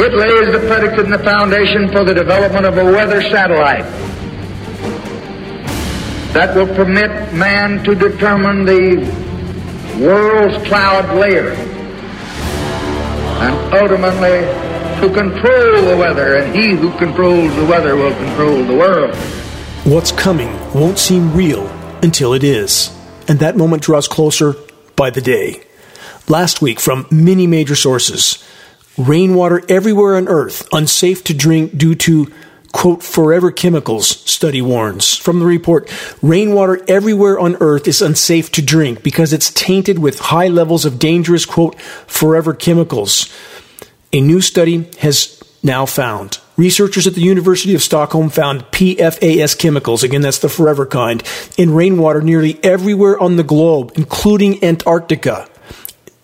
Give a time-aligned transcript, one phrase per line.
[0.00, 3.84] It lays the predicate and the foundation for the development of a weather satellite
[6.32, 8.98] that will permit man to determine the
[10.00, 11.50] world's cloud layer
[13.40, 14.68] and ultimately
[15.00, 19.14] to control the weather, and he who controls the weather will control the world.
[19.84, 21.66] What's coming won't seem real
[22.02, 22.96] until it is,
[23.28, 24.54] and that moment draws closer
[24.96, 25.62] by the day.
[26.28, 28.44] Last week, from many major sources,
[28.98, 32.32] rainwater everywhere on Earth unsafe to drink due to
[32.72, 35.16] quote, forever chemicals, study warns.
[35.16, 35.90] From the report,
[36.22, 40.98] rainwater everywhere on earth is unsafe to drink because it's tainted with high levels of
[40.98, 43.32] dangerous, quote, forever chemicals.
[44.12, 46.38] A new study has now found.
[46.56, 51.22] Researchers at the University of Stockholm found PFAS chemicals, again, that's the forever kind,
[51.56, 55.48] in rainwater nearly everywhere on the globe, including Antarctica.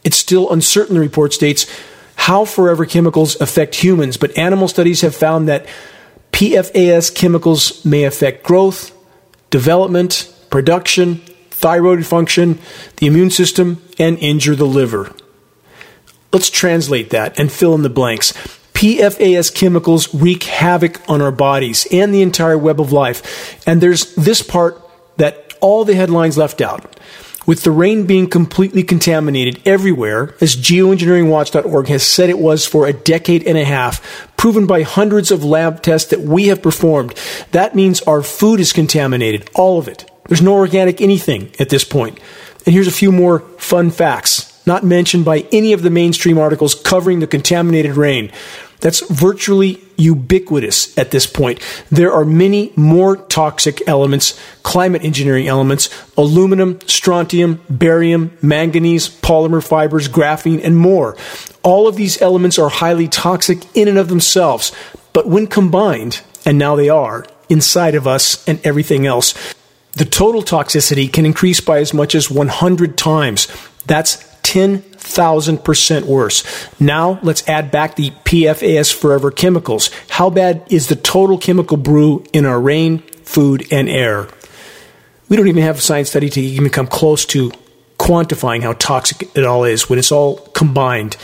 [0.02, 1.66] It's still uncertain, the report states,
[2.16, 5.66] how forever chemicals affect humans, but animal studies have found that
[6.32, 8.92] PFAS chemicals may affect growth,
[9.50, 11.16] development, production,
[11.50, 12.58] thyroid function,
[12.96, 15.14] the immune system, and injure the liver.
[16.32, 18.32] Let's translate that and fill in the blanks.
[18.74, 23.66] PFAS chemicals wreak havoc on our bodies and the entire web of life.
[23.66, 24.80] And there's this part
[25.16, 26.98] that all the headlines left out.
[27.46, 32.92] With the rain being completely contaminated everywhere, as geoengineeringwatch.org has said it was for a
[32.92, 37.14] decade and a half, proven by hundreds of lab tests that we have performed,
[37.52, 40.10] that means our food is contaminated, all of it.
[40.28, 42.18] There's no organic anything at this point.
[42.64, 46.74] And here's a few more fun facts, not mentioned by any of the mainstream articles
[46.74, 48.32] covering the contaminated rain.
[48.84, 51.58] That's virtually ubiquitous at this point.
[51.90, 60.06] There are many more toxic elements, climate engineering elements, aluminum, strontium, barium, manganese, polymer fibers,
[60.06, 61.16] graphene, and more.
[61.62, 64.70] All of these elements are highly toxic in and of themselves,
[65.14, 69.32] but when combined, and now they are, inside of us and everything else,
[69.92, 73.48] the total toxicity can increase by as much as 100 times.
[73.86, 74.16] That's
[75.04, 76.42] 10,000% worse.
[76.80, 79.90] Now let's add back the PFAS forever chemicals.
[80.10, 84.28] How bad is the total chemical brew in our rain, food, and air?
[85.28, 87.52] We don't even have a science study to even come close to
[87.98, 91.16] quantifying how toxic it all is when it's all combined.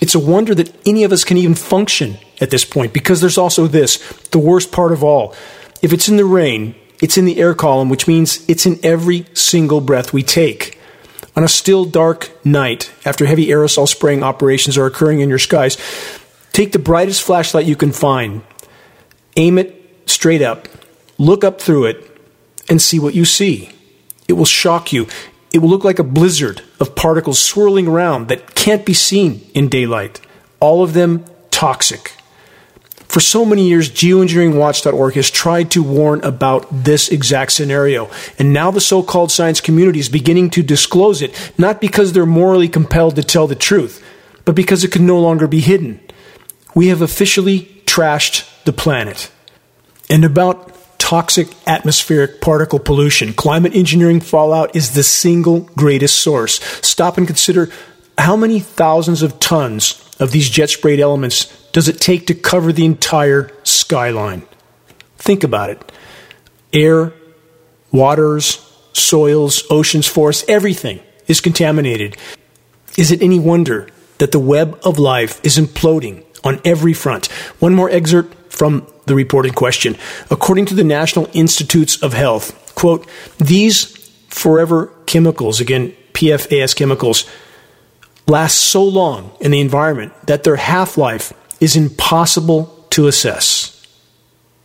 [0.00, 3.38] It's a wonder that any of us can even function at this point because there's
[3.38, 3.98] also this
[4.30, 5.34] the worst part of all.
[5.82, 9.26] If it's in the rain, it's in the air column, which means it's in every
[9.34, 10.79] single breath we take.
[11.36, 15.76] On a still dark night, after heavy aerosol spraying operations are occurring in your skies,
[16.52, 18.42] take the brightest flashlight you can find,
[19.36, 20.68] aim it straight up,
[21.18, 22.20] look up through it,
[22.68, 23.70] and see what you see.
[24.28, 25.06] It will shock you.
[25.52, 29.68] It will look like a blizzard of particles swirling around that can't be seen in
[29.68, 30.20] daylight.
[30.60, 32.12] All of them toxic.
[33.10, 38.08] For so many years, geoengineeringwatch.org has tried to warn about this exact scenario.
[38.38, 42.24] And now the so called science community is beginning to disclose it, not because they're
[42.24, 44.00] morally compelled to tell the truth,
[44.44, 45.98] but because it can no longer be hidden.
[46.76, 49.28] We have officially trashed the planet.
[50.08, 56.60] And about toxic atmospheric particle pollution, climate engineering fallout is the single greatest source.
[56.86, 57.70] Stop and consider
[58.20, 62.72] how many thousands of tons of these jet sprayed elements does it take to cover
[62.72, 64.42] the entire skyline?
[65.16, 65.92] Think about it.
[66.72, 67.12] Air,
[67.92, 72.16] waters, soils, oceans, forests, everything is contaminated.
[72.96, 73.88] Is it any wonder
[74.18, 77.26] that the web of life is imploding on every front?
[77.60, 79.96] One more excerpt from the report in question.
[80.30, 83.08] According to the National Institutes of Health, quote,
[83.38, 83.96] these
[84.28, 87.24] forever chemicals, again, PFAS chemicals,
[88.30, 93.86] last so long in the environment that their half life is impossible to assess.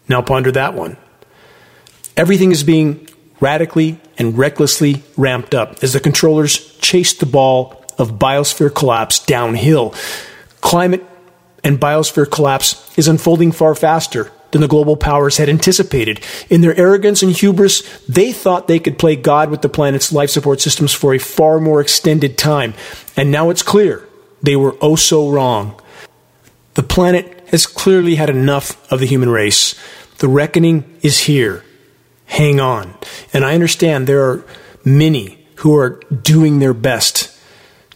[0.07, 0.97] Now ponder that one.
[2.15, 3.09] Everything is being
[3.41, 9.93] radically and recklessly ramped up as the controllers chase the ball of biosphere collapse downhill.
[10.61, 11.03] Climate
[11.63, 16.21] and biosphere collapse is unfolding far faster than the global powers had anticipated.
[16.49, 20.29] In their arrogance and hubris, they thought they could play God with the planet's life
[20.29, 22.73] support systems for a far more extended time.
[23.17, 24.07] And now it's clear
[24.41, 25.77] they were oh so wrong.
[26.75, 29.75] The planet has clearly had enough of the human race.
[30.19, 31.65] The reckoning is here.
[32.27, 32.95] Hang on.
[33.33, 34.45] And I understand there are
[34.85, 37.37] many who are doing their best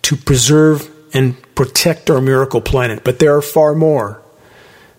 [0.02, 4.22] to preserve and protect our miracle planet, but there are far more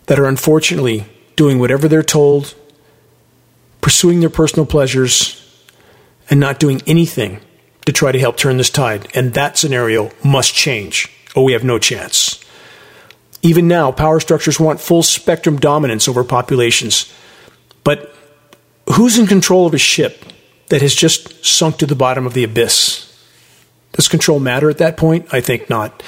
[0.07, 1.05] that are unfortunately
[1.37, 2.55] doing whatever they're told,
[3.81, 5.37] pursuing their personal pleasures,
[6.29, 7.41] and not doing anything
[7.87, 9.09] to try to help turn this tide.
[9.15, 12.45] And that scenario must change, or we have no chance.
[13.43, 17.13] Even now, power structures want full spectrum dominance over populations.
[17.85, 18.15] But
[18.95, 20.25] who's in control of a ship
[20.69, 23.07] that has just sunk to the bottom of the abyss?
[23.93, 25.33] Does control matter at that point?
[25.33, 26.03] I think not.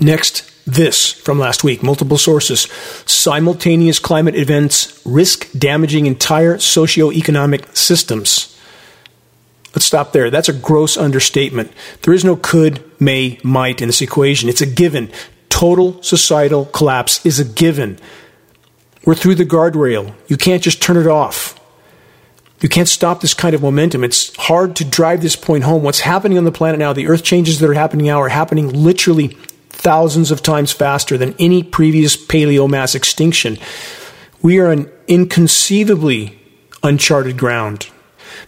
[0.00, 2.62] Next, this from last week, multiple sources.
[3.06, 8.52] Simultaneous climate events risk damaging entire socio-economic systems.
[9.74, 10.30] Let's stop there.
[10.30, 11.70] That's a gross understatement.
[12.02, 14.48] There is no could, may, might in this equation.
[14.48, 15.12] It's a given.
[15.50, 17.98] Total societal collapse is a given.
[19.04, 20.14] We're through the guardrail.
[20.26, 21.60] You can't just turn it off.
[22.60, 24.02] You can't stop this kind of momentum.
[24.02, 25.82] It's hard to drive this point home.
[25.82, 28.70] What's happening on the planet now, the earth changes that are happening now, are happening
[28.72, 29.36] literally
[29.76, 33.58] thousands of times faster than any previous paleo mass extinction.
[34.42, 36.38] We are on inconceivably
[36.82, 37.88] uncharted ground.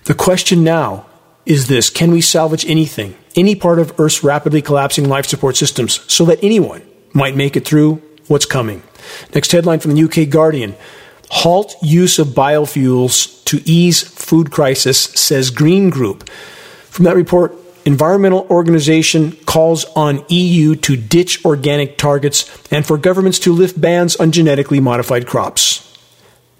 [0.04, 1.06] The question now
[1.46, 6.00] is this can we salvage anything, any part of Earth's rapidly collapsing life support systems,
[6.12, 6.82] so that anyone
[7.12, 8.82] might make it through what's coming?
[9.34, 10.74] Next headline from the UK Guardian
[11.30, 16.28] Halt use of biofuels to ease food crisis, says Green Group.
[16.30, 17.54] From that report,
[17.88, 24.14] environmental organization calls on EU to ditch organic targets and for governments to lift bans
[24.16, 25.87] on genetically modified crops.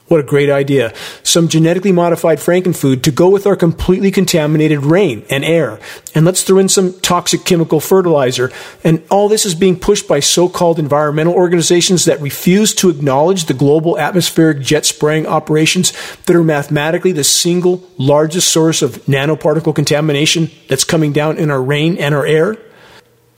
[0.08, 0.94] What a great idea.
[1.22, 5.78] Some genetically modified frankenfood to go with our completely contaminated rain and air.
[6.14, 8.50] And let's throw in some toxic chemical fertilizer.
[8.82, 13.44] And all this is being pushed by so called environmental organizations that refuse to acknowledge
[13.44, 15.92] the global atmospheric jet spraying operations
[16.24, 21.62] that are mathematically the single largest source of nanoparticle contamination that's coming down in our
[21.62, 22.56] rain and our air.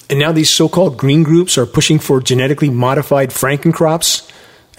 [0.09, 4.31] And now these so called green groups are pushing for genetically modified frankencrops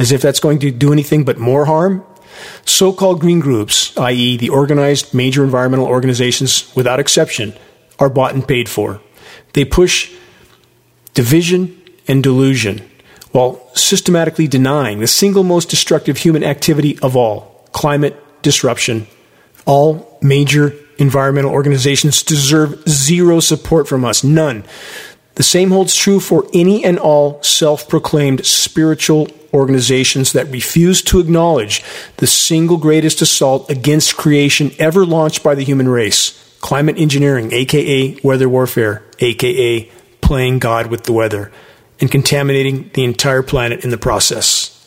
[0.01, 2.03] as if that's going to do anything but more harm.
[2.65, 7.53] So called green groups, i.e., the organized major environmental organizations without exception,
[7.99, 8.99] are bought and paid for.
[9.53, 10.11] They push
[11.13, 12.81] division and delusion
[13.31, 19.05] while systematically denying the single most destructive human activity of all climate disruption.
[19.67, 24.63] All major environmental organizations deserve zero support from us, none.
[25.35, 31.19] The same holds true for any and all self proclaimed spiritual organizations that refuse to
[31.19, 31.83] acknowledge
[32.17, 38.17] the single greatest assault against creation ever launched by the human race climate engineering, aka
[38.23, 39.89] weather warfare, aka
[40.21, 41.51] playing God with the weather,
[41.99, 44.77] and contaminating the entire planet in the process.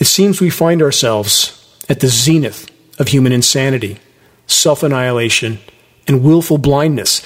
[0.00, 1.54] It seems we find ourselves
[1.88, 3.98] at the zenith of human insanity,
[4.46, 5.58] self annihilation,
[6.06, 7.22] and willful blindness.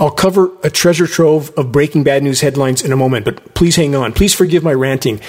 [0.00, 3.76] I'll cover a treasure trove of breaking bad news headlines in a moment, but please
[3.76, 4.12] hang on.
[4.12, 5.20] Please forgive my ranting.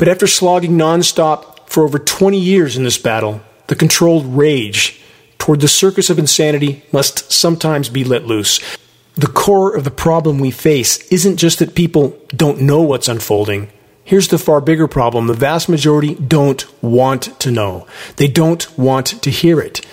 [0.00, 4.98] But after slogging nonstop for over 20 years in this battle, the controlled rage
[5.36, 8.60] toward the circus of insanity must sometimes be let loose.
[9.16, 13.70] The core of the problem we face isn't just that people don't know what's unfolding.
[14.02, 17.86] Here's the far bigger problem the vast majority don't want to know,
[18.16, 19.84] they don't want to hear it.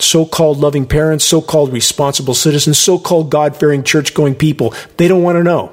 [0.00, 4.74] So called loving parents, so called responsible citizens, so called God fearing church going people,
[4.96, 5.72] they don't want to know.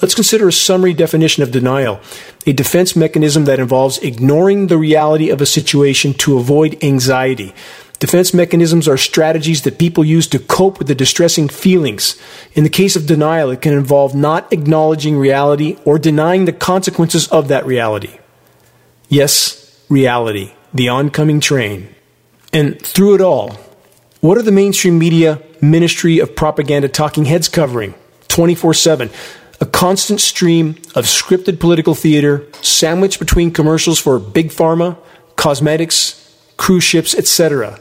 [0.00, 2.00] Let's consider a summary definition of denial
[2.46, 7.52] a defense mechanism that involves ignoring the reality of a situation to avoid anxiety.
[7.98, 12.16] Defense mechanisms are strategies that people use to cope with the distressing feelings.
[12.52, 17.26] In the case of denial, it can involve not acknowledging reality or denying the consequences
[17.28, 18.18] of that reality.
[19.08, 21.92] Yes, reality, the oncoming train.
[22.52, 23.58] And through it all,
[24.20, 27.94] what are the mainstream media ministry of propaganda talking heads covering
[28.28, 29.10] 24 7?
[29.60, 34.96] A constant stream of scripted political theater sandwiched between commercials for big pharma,
[35.36, 37.80] cosmetics, cruise ships, etc.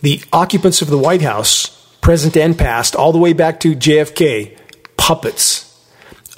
[0.00, 1.68] The occupants of the White House,
[2.00, 4.56] present and past, all the way back to JFK,
[4.96, 5.68] puppets.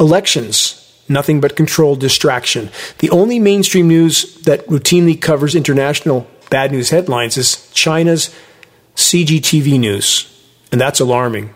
[0.00, 2.70] Elections, nothing but controlled distraction.
[2.98, 8.34] The only mainstream news that routinely covers international bad news headlines is China's
[8.96, 10.30] CGTV news,
[10.70, 11.52] and that's alarming.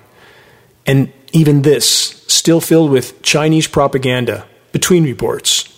[0.87, 5.75] And even this, still filled with Chinese propaganda between reports.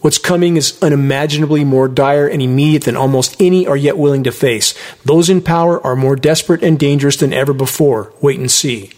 [0.00, 4.32] What's coming is unimaginably more dire and immediate than almost any are yet willing to
[4.32, 4.74] face.
[5.04, 8.12] Those in power are more desperate and dangerous than ever before.
[8.20, 8.90] Wait and see.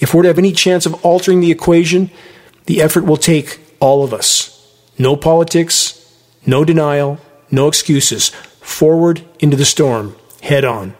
[0.00, 2.10] If we're to have any chance of altering the equation,
[2.66, 4.56] the effort will take all of us.
[4.98, 5.96] No politics,
[6.44, 8.30] no denial, no excuses.
[8.60, 10.96] Forward into the storm, head on.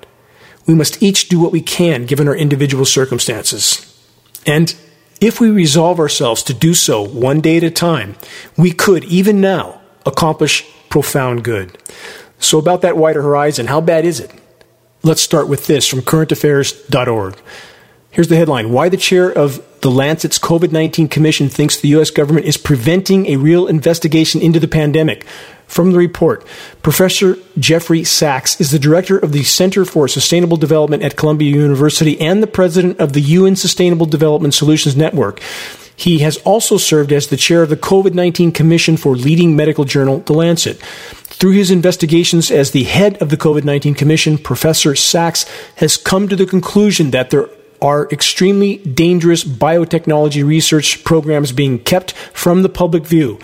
[0.64, 3.89] We must each do what we can given our individual circumstances.
[4.46, 4.74] And
[5.20, 8.16] if we resolve ourselves to do so one day at a time,
[8.56, 11.76] we could, even now, accomplish profound good.
[12.38, 14.32] So, about that wider horizon, how bad is it?
[15.02, 17.36] Let's start with this from currentaffairs.org.
[18.10, 22.10] Here's the headline Why the chair of the Lancet's COVID 19 Commission thinks the U.S.
[22.10, 25.26] government is preventing a real investigation into the pandemic.
[25.70, 26.44] From the report,
[26.82, 32.20] Professor Jeffrey Sachs is the director of the Center for Sustainable Development at Columbia University
[32.20, 35.40] and the president of the UN Sustainable Development Solutions Network.
[35.94, 39.84] He has also served as the chair of the COVID 19 Commission for leading medical
[39.84, 40.78] journal, The Lancet.
[40.80, 45.46] Through his investigations as the head of the COVID 19 Commission, Professor Sachs
[45.76, 47.48] has come to the conclusion that there
[47.82, 53.38] are extremely dangerous biotechnology research programs being kept from the public view,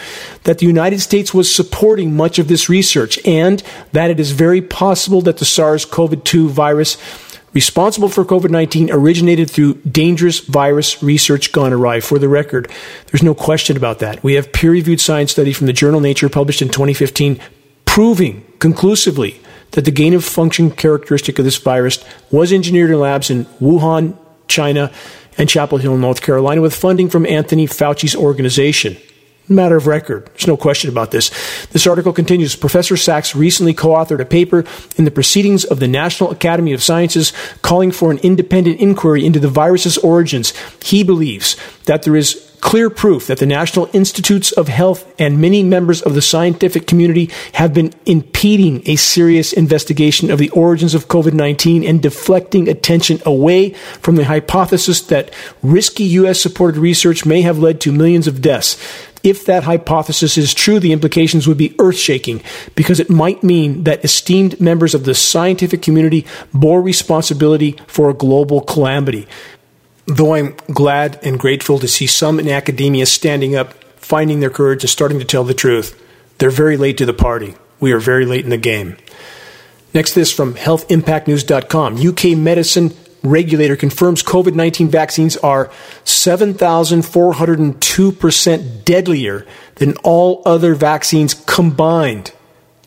[0.44, 3.62] that the United States was supporting much of this research, and
[3.92, 6.96] that it is very possible that the SARS CoV 2 virus
[7.52, 12.00] responsible for COVID 19 originated through dangerous virus research gone awry.
[12.00, 12.70] For the record,
[13.06, 14.22] there's no question about that.
[14.22, 17.40] We have peer reviewed science study from the journal Nature published in 2015
[17.86, 19.40] proving conclusively
[19.70, 24.18] that the gain of function characteristic of this virus was engineered in labs in Wuhan,
[24.48, 24.92] China,
[25.38, 28.96] and Chapel Hill, North Carolina, with funding from Anthony Fauci's organization.
[29.48, 30.26] Matter of record.
[30.26, 31.30] There's no question about this.
[31.66, 32.56] This article continues.
[32.56, 34.64] Professor Sachs recently co authored a paper
[34.96, 39.38] in the Proceedings of the National Academy of Sciences calling for an independent inquiry into
[39.38, 40.52] the virus's origins.
[40.82, 45.62] He believes that there is clear proof that the National Institutes of Health and many
[45.62, 51.08] members of the scientific community have been impeding a serious investigation of the origins of
[51.08, 53.70] COVID 19 and deflecting attention away
[54.00, 55.32] from the hypothesis that
[55.62, 56.40] risky U.S.
[56.40, 58.76] supported research may have led to millions of deaths.
[59.26, 62.42] If that hypothesis is true, the implications would be earth shaking
[62.76, 68.14] because it might mean that esteemed members of the scientific community bore responsibility for a
[68.14, 69.26] global calamity.
[70.06, 74.84] Though I'm glad and grateful to see some in academia standing up, finding their courage,
[74.84, 76.00] and starting to tell the truth,
[76.38, 77.56] they're very late to the party.
[77.80, 78.96] We are very late in the game.
[79.92, 82.06] Next, this from healthimpactnews.com.
[82.06, 85.70] UK medicine regulator confirms COVID 19 vaccines are
[86.04, 89.46] 7,402% deadlier
[89.76, 92.32] than all other vaccines combined.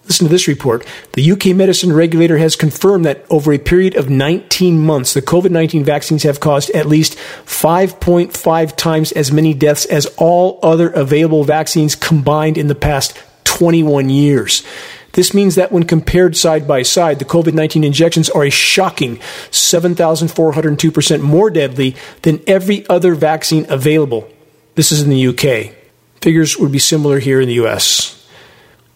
[0.10, 0.84] Listen to this report.
[1.14, 5.52] The UK medicine regulator has confirmed that over a period of 19 months, the COVID
[5.52, 11.44] 19 vaccines have caused at least 5.5 times as many deaths as all other available
[11.44, 14.64] vaccines combined in the past 21 years.
[15.12, 19.18] This means that when compared side by side, the COVID 19 injections are a shocking
[19.52, 24.28] 7,402% more deadly than every other vaccine available.
[24.74, 25.76] This is in the UK.
[26.20, 28.19] Figures would be similar here in the US.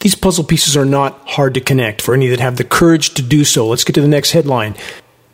[0.00, 3.22] These puzzle pieces are not hard to connect for any that have the courage to
[3.22, 3.68] do so.
[3.68, 4.74] Let's get to the next headline.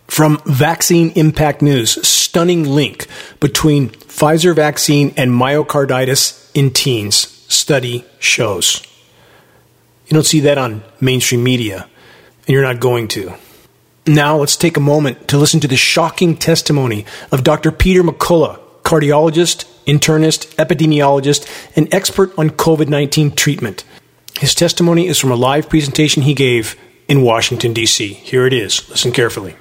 [0.06, 3.06] From Vaccine Impact News stunning link
[3.40, 7.14] between Pfizer vaccine and myocarditis in teens.
[7.48, 8.82] Study shows.
[10.06, 11.88] You don't see that on mainstream media,
[12.46, 13.34] and you're not going to.
[14.06, 17.72] Now, let's take a moment to listen to the shocking testimony of Dr.
[17.72, 23.84] Peter McCullough, cardiologist, internist, epidemiologist, and expert on COVID 19 treatment.
[24.38, 26.76] His testimony is from a live presentation he gave
[27.08, 28.12] in Washington, D.C.
[28.12, 28.86] Here it is.
[28.90, 29.56] Listen carefully.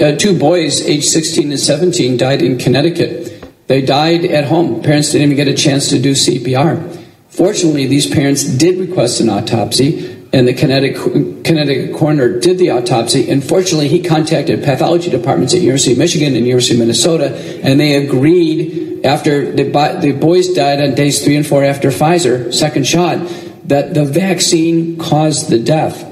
[0.00, 3.42] Uh, two boys, aged 16 and 17, died in Connecticut.
[3.68, 4.82] They died at home.
[4.82, 7.02] Parents didn't even get a chance to do CPR.
[7.28, 13.30] Fortunately, these parents did request an autopsy and the Connecticut, Connecticut coroner did the autopsy.
[13.30, 18.04] Unfortunately, he contacted pathology departments at University of Michigan and University of Minnesota, and they
[18.04, 19.64] agreed after the,
[20.00, 23.18] the boys died on days three and four after Pfizer, second shot,
[23.64, 26.08] that the vaccine caused the death.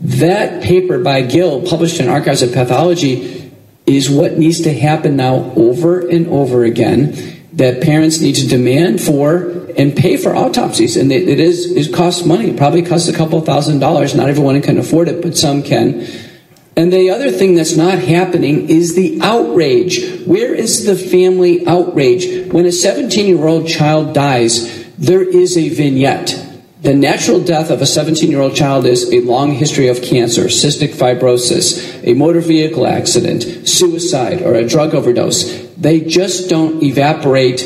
[0.00, 3.52] That paper by Gill, published in Archives of Pathology,
[3.86, 7.14] is what needs to happen now over and over again.
[7.54, 10.96] That parents need to demand for and pay for autopsies.
[10.96, 12.50] And it, it is it costs money.
[12.50, 14.14] It probably costs a couple thousand dollars.
[14.14, 16.06] Not everyone can afford it, but some can.
[16.76, 20.24] And the other thing that's not happening is the outrage.
[20.26, 22.52] Where is the family outrage?
[22.52, 26.40] When a 17 year old child dies, there is a vignette.
[26.82, 30.44] The natural death of a 17 year old child is a long history of cancer,
[30.44, 35.66] cystic fibrosis, a motor vehicle accident, suicide, or a drug overdose.
[35.76, 37.62] They just don't evaporate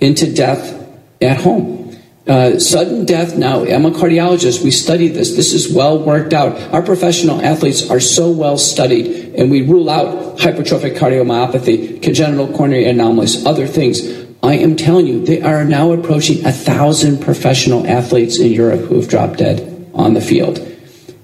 [0.00, 0.85] into death
[1.20, 1.86] at home.
[2.26, 4.64] Uh, sudden death now, I'm a cardiologist.
[4.64, 5.36] We study this.
[5.36, 6.60] This is well worked out.
[6.72, 12.86] Our professional athletes are so well studied, and we rule out hypertrophic cardiomyopathy, congenital coronary
[12.86, 14.00] anomalies, other things.
[14.42, 18.96] I am telling you, they are now approaching a thousand professional athletes in Europe who
[18.96, 20.56] have dropped dead on the field.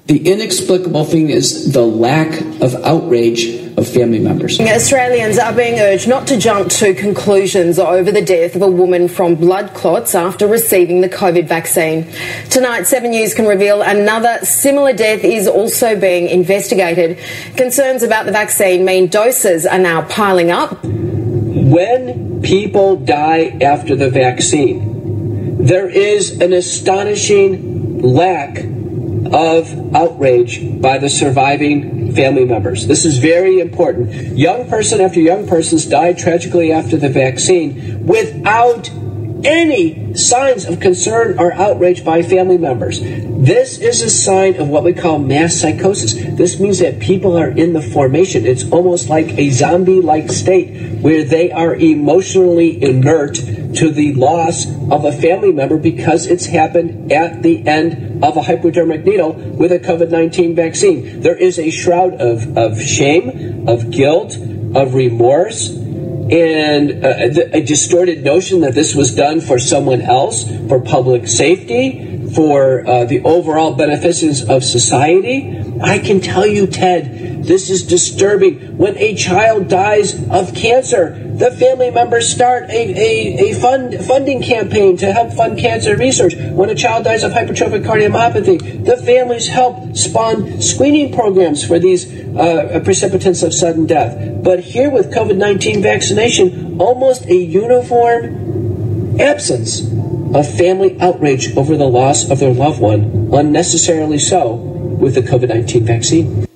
[0.06, 4.60] The inexplicable thing is the lack of outrage of family members.
[4.60, 9.08] Australians are being urged not to jump to conclusions over the death of a woman
[9.08, 12.06] from blood clots after receiving the COVID vaccine.
[12.50, 17.18] Tonight, 7 News can reveal another similar death is also being investigated.
[17.56, 20.82] Concerns about the vaccine mean doses are now piling up.
[20.84, 28.64] When people die after the vaccine, there is an astonishing lack
[29.26, 32.86] of outrage by the surviving family members.
[32.86, 34.36] This is very important.
[34.36, 38.90] Young person after young persons died tragically after the vaccine without
[39.44, 43.00] any signs of concern or outrage by family members.
[43.00, 46.14] This is a sign of what we call mass psychosis.
[46.14, 48.46] This means that people are in the formation.
[48.46, 54.66] It's almost like a zombie like state where they are emotionally inert to the loss
[54.66, 59.72] of a family member because it's happened at the end of a hypodermic needle with
[59.72, 61.20] a COVID 19 vaccine.
[61.20, 65.81] There is a shroud of, of shame, of guilt, of remorse,
[66.32, 72.26] and uh, a distorted notion that this was done for someone else, for public safety,
[72.34, 75.62] for uh, the overall beneficence of society.
[75.82, 78.78] I can tell you, Ted, this is disturbing.
[78.78, 84.40] When a child dies of cancer, the family members start a, a, a fund, funding
[84.40, 86.36] campaign to help fund cancer research.
[86.36, 92.06] When a child dies of hypertrophic cardiomyopathy, the families help spawn screening programs for these
[92.36, 94.40] uh, precipitants of sudden death.
[94.44, 99.80] But here with COVID 19 vaccination, almost a uniform absence
[100.36, 105.48] of family outrage over the loss of their loved one, unnecessarily so, with the COVID
[105.48, 106.46] 19 vaccine.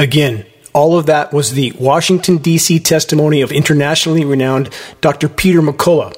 [0.00, 2.80] Again, all of that was the Washington, D.C.
[2.80, 5.28] testimony of internationally renowned Dr.
[5.28, 6.14] Peter McCullough.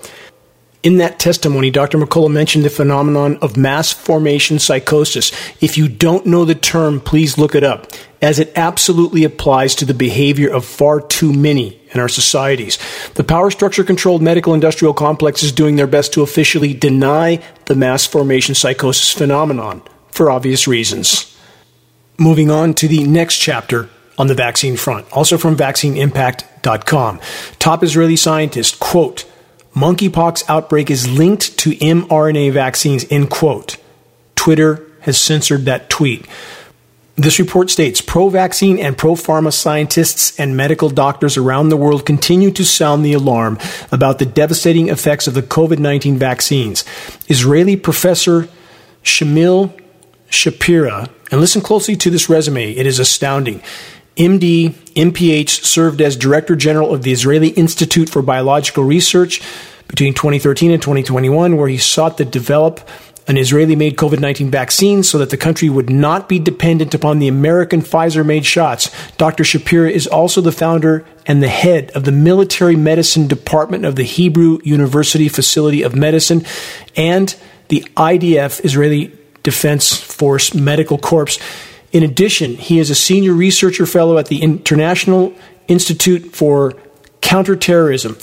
[0.85, 1.97] In that testimony, Dr.
[1.97, 5.33] McCullough mentioned the phenomenon of mass formation psychosis.
[5.63, 7.87] If you don't know the term, please look it up,
[8.21, 12.79] as it absolutely applies to the behavior of far too many in our societies.
[13.15, 17.75] The power structure controlled medical industrial complex is doing their best to officially deny the
[17.75, 21.35] mass formation psychosis phenomenon for obvious reasons.
[22.19, 27.21] Moving on to the next chapter on the vaccine front, also from vaccineimpact.com.
[27.59, 29.25] Top Israeli scientist, quote,
[29.75, 33.77] monkeypox outbreak is linked to mRNA vaccines, end quote.
[34.37, 36.27] Twitter has censored that tweet.
[37.17, 42.05] This report states pro vaccine and pro pharma scientists and medical doctors around the world
[42.05, 43.59] continue to sound the alarm
[43.93, 46.85] about the devastating effects of the COVID 19 vaccines.
[47.29, 48.49] Israeli professor
[49.05, 49.81] Shmuel
[50.29, 53.63] Shapira, and listen closely to this resume, it is astounding.
[54.17, 59.43] MD, MPH served as Director General of the Israeli Institute for Biological Research
[59.89, 62.89] between 2013 and 2021, where he sought to develop
[63.27, 67.19] an Israeli made COVID 19 vaccine so that the country would not be dependent upon
[67.19, 68.91] the American Pfizer made shots.
[69.17, 69.45] Dr.
[69.45, 74.03] Shapira is also the founder and the head of the Military Medicine Department of the
[74.03, 76.45] Hebrew University Facility of Medicine
[76.97, 77.35] and
[77.69, 81.39] the IDF, Israeli Defense Force Medical Corps.
[81.95, 85.33] In addition, he is a senior researcher fellow at the International
[85.69, 86.75] Institute for
[87.21, 88.19] Counterterrorism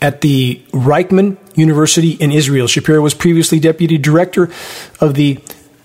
[0.00, 2.66] at the Reichman University in Israel.
[2.66, 4.50] Shapiro was previously deputy director
[4.98, 5.38] of the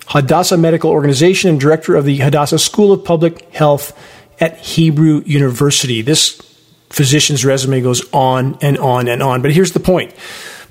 [0.08, 3.92] Hadassah Medical Organization and director of the Hadassah School of Public Health
[4.40, 6.02] at Hebrew University.
[6.02, 6.42] This
[6.90, 9.42] physician's resume goes on and on and on.
[9.42, 10.16] But here's the point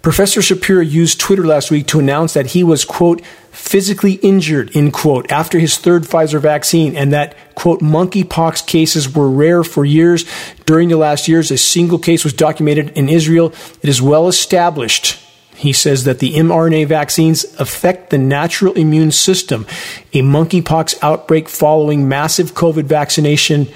[0.07, 4.93] Professor Shapiro used Twitter last week to announce that he was, quote, physically injured, end
[4.93, 10.25] quote, after his third Pfizer vaccine and that, quote, monkeypox cases were rare for years.
[10.65, 13.53] During the last years, a single case was documented in Israel.
[13.83, 15.21] It is well established
[15.57, 19.67] he says that the mRNA vaccines affect the natural immune system.
[20.13, 23.67] A monkeypox outbreak following massive COVID vaccination,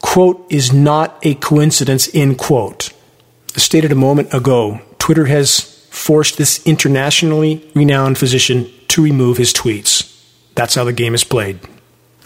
[0.00, 2.92] quote, is not a coincidence, end quote.
[3.56, 10.08] Stated a moment ago, Twitter has forced this internationally renowned physician to remove his tweets.
[10.54, 11.60] That's how the game is played.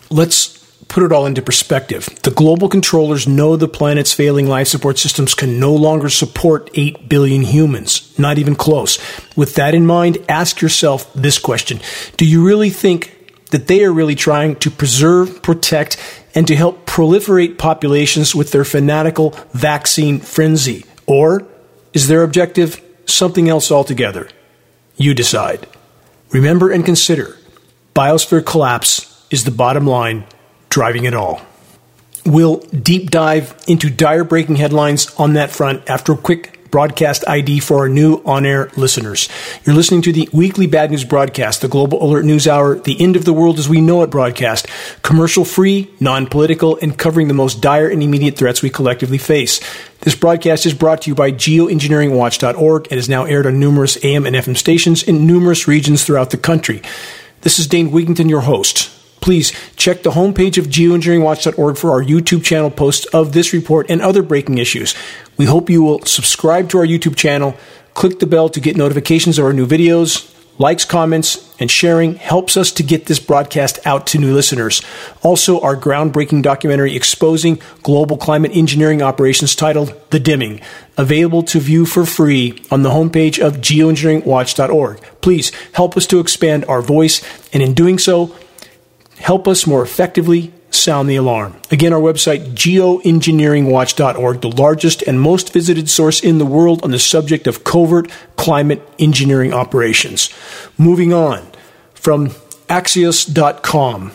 [0.09, 2.07] Let's put it all into perspective.
[2.23, 7.09] The global controllers know the planet's failing life support systems can no longer support 8
[7.09, 8.17] billion humans.
[8.17, 8.99] Not even close.
[9.37, 11.81] With that in mind, ask yourself this question
[12.17, 13.13] Do you really think
[13.51, 15.97] that they are really trying to preserve, protect,
[16.37, 20.85] and to help proliferate populations with their fanatical vaccine frenzy?
[21.07, 21.47] Or
[21.93, 24.29] is their objective something else altogether?
[24.97, 25.67] You decide.
[26.31, 27.37] Remember and consider
[27.95, 30.27] biosphere collapse is the bottom line
[30.69, 31.41] driving it all.
[32.27, 37.59] We'll deep dive into dire breaking headlines on that front after a quick broadcast ID
[37.59, 39.31] for our new on air listeners.
[39.65, 43.17] You're listening to the weekly bad news broadcast, the Global Alert News Hour, the end
[43.17, 44.67] of the world as we know it broadcast,
[45.01, 49.59] commercial free, non political, and covering the most dire and immediate threats we collectively face.
[50.01, 54.27] This broadcast is brought to you by geoengineeringwatch.org and is now aired on numerous AM
[54.27, 56.83] and FM stations in numerous regions throughout the country.
[57.41, 58.91] This is Dane Wigington, your host.
[59.27, 64.01] Please check the homepage of geoengineeringwatch.org for our YouTube channel posts of this report and
[64.01, 64.95] other breaking issues.
[65.37, 67.57] We hope you will subscribe to our YouTube channel,
[67.95, 70.33] click the bell to get notifications of our new videos.
[70.59, 74.81] Likes, comments, and sharing helps us to get this broadcast out to new listeners.
[75.23, 80.61] Also, our groundbreaking documentary exposing global climate engineering operations titled The Dimming,
[80.97, 85.03] available to view for free on the homepage of geoengineeringwatch.org.
[85.21, 88.35] Please help us to expand our voice, and in doing so,
[89.19, 91.57] help us more effectively sound the alarm.
[91.71, 96.99] Again, our website, geoengineeringwatch.org, the largest and most visited source in the world on the
[96.99, 100.31] subject of covert climate engineering operations.
[100.79, 101.47] Moving on
[101.95, 102.31] from
[102.69, 104.13] Axios.com.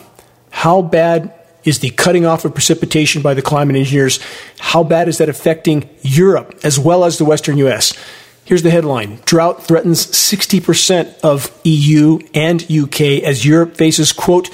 [0.50, 1.34] How bad
[1.64, 4.20] is the cutting off of precipitation by the climate engineers?
[4.58, 7.96] How bad is that affecting Europe as well as the Western U.S.?
[8.44, 14.50] Here's the headline Drought threatens 60% of EU and UK as Europe faces, quote,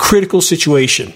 [0.00, 1.12] critical situation.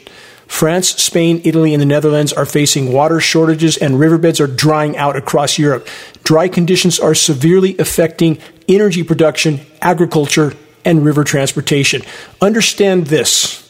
[0.46, 5.16] France, Spain, Italy, and the Netherlands are facing water shortages and riverbeds are drying out
[5.16, 5.88] across Europe.
[6.22, 10.52] Dry conditions are severely affecting energy production, agriculture,
[10.84, 12.02] and river transportation.
[12.42, 13.62] Understand this.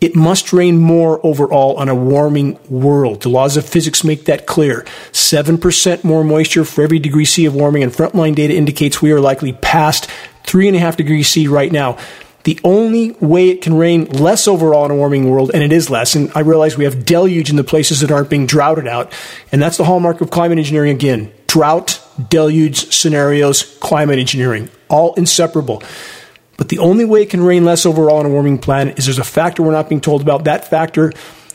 [0.00, 3.22] It must rain more overall on a warming world.
[3.22, 4.86] The laws of physics make that clear.
[5.10, 9.20] 7% more moisture for every degree C of warming, and frontline data indicates we are
[9.20, 10.08] likely past
[10.44, 11.98] 3.5 degrees C right now
[12.46, 15.90] the only way it can rain less overall in a warming world, and it is
[15.90, 19.12] less, and I realize we have deluge in the places that aren't being droughted out,
[19.50, 21.32] and that's the hallmark of climate engineering again.
[21.48, 25.82] Drought, deluge scenarios, climate engineering, all inseparable.
[26.56, 29.18] But the only way it can rain less overall on a warming planet is there's
[29.18, 30.44] a factor we're not being told about.
[30.44, 31.12] That factor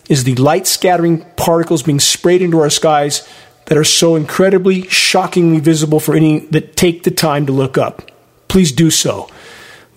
[0.10, 3.26] is the light scattering particles being sprayed into our skies
[3.68, 8.12] that are so incredibly shockingly visible for any that take the time to look up.
[8.50, 9.30] Please do so.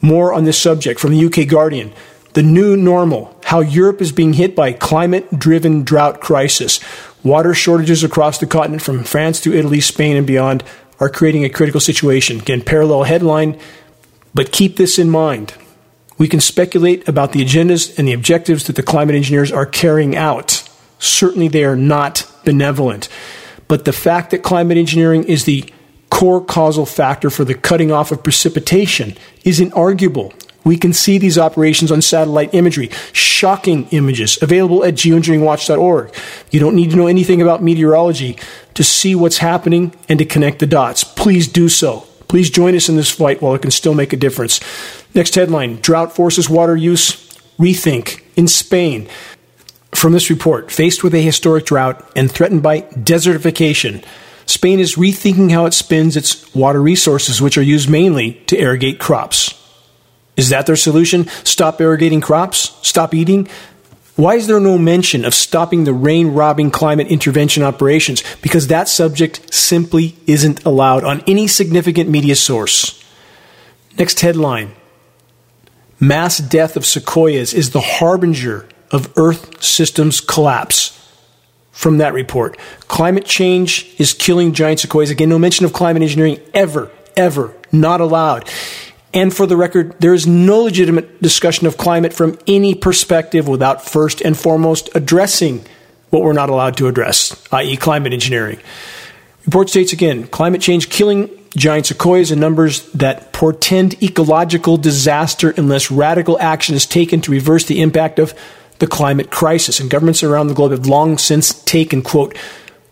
[0.05, 1.91] More on this subject from the UK Guardian.
[2.35, 6.79] The new normal, how Europe is being hit by climate driven drought crisis.
[7.23, 10.63] Water shortages across the continent from France to Italy, Spain, and beyond
[11.01, 12.41] are creating a critical situation.
[12.41, 13.59] Again, parallel headline,
[14.35, 15.55] but keep this in mind.
[16.19, 20.15] We can speculate about the agendas and the objectives that the climate engineers are carrying
[20.15, 20.69] out.
[20.99, 23.09] Certainly, they are not benevolent.
[23.69, 25.73] But the fact that climate engineering is the
[26.15, 30.33] core causal factor for the cutting off of precipitation is inarguable.
[30.63, 36.15] We can see these operations on satellite imagery, shocking images available at geoengineeringwatch.org.
[36.53, 38.39] You don't need to know anything about meteorology
[38.75, 41.03] to see what's happening and to connect the dots.
[41.03, 42.07] Please do so.
[42.29, 44.61] Please join us in this fight while it can still make a difference.
[45.15, 47.17] Next headline Drought forces water use
[47.59, 49.09] rethink in Spain.
[49.93, 54.05] From this report, faced with a historic drought and threatened by desertification,
[54.47, 58.99] Spain is rethinking how it spends its water resources, which are used mainly to irrigate
[58.99, 59.61] crops.
[60.37, 61.27] Is that their solution?
[61.45, 62.77] Stop irrigating crops?
[62.87, 63.49] Stop eating?
[64.17, 68.23] Why is there no mention of stopping the rain robbing climate intervention operations?
[68.43, 73.03] Because that subject simply isn't allowed on any significant media source.
[73.99, 74.73] Next headline
[76.01, 81.01] Mass death of sequoias is the harbinger of Earth system's collapse.
[81.75, 82.57] From that report.
[82.89, 85.11] Climate change is killing giant sequoias.
[85.11, 88.49] Again, no mention of climate engineering ever, ever, not allowed.
[89.13, 93.85] And for the record, there is no legitimate discussion of climate from any perspective without
[93.85, 95.65] first and foremost addressing
[96.11, 98.61] what we're not allowed to address, i.e., climate engineering.
[99.47, 105.91] Report states again climate change killing giant sequoias in numbers that portend ecological disaster unless
[105.91, 108.35] radical action is taken to reverse the impact of
[108.79, 109.81] the climate crisis.
[109.81, 112.37] And governments around the globe have long since taken, quote,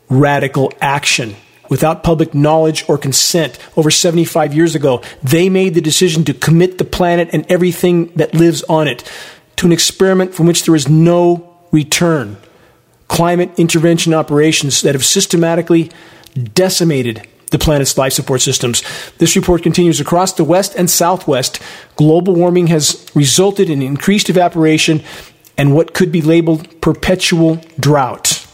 [0.09, 1.37] radical action.
[1.69, 6.77] Without public knowledge or consent, over 75 years ago, they made the decision to commit
[6.77, 9.11] the planet and everything that lives on it
[9.57, 12.37] to an experiment from which there is no return.
[13.09, 15.91] Climate intervention operations that have systematically
[16.53, 18.83] decimated the planet's life support systems.
[19.19, 21.61] This report continues across the west and southwest.
[21.97, 25.03] Global warming has resulted in increased evaporation
[25.57, 28.47] and what could be labeled perpetual drought.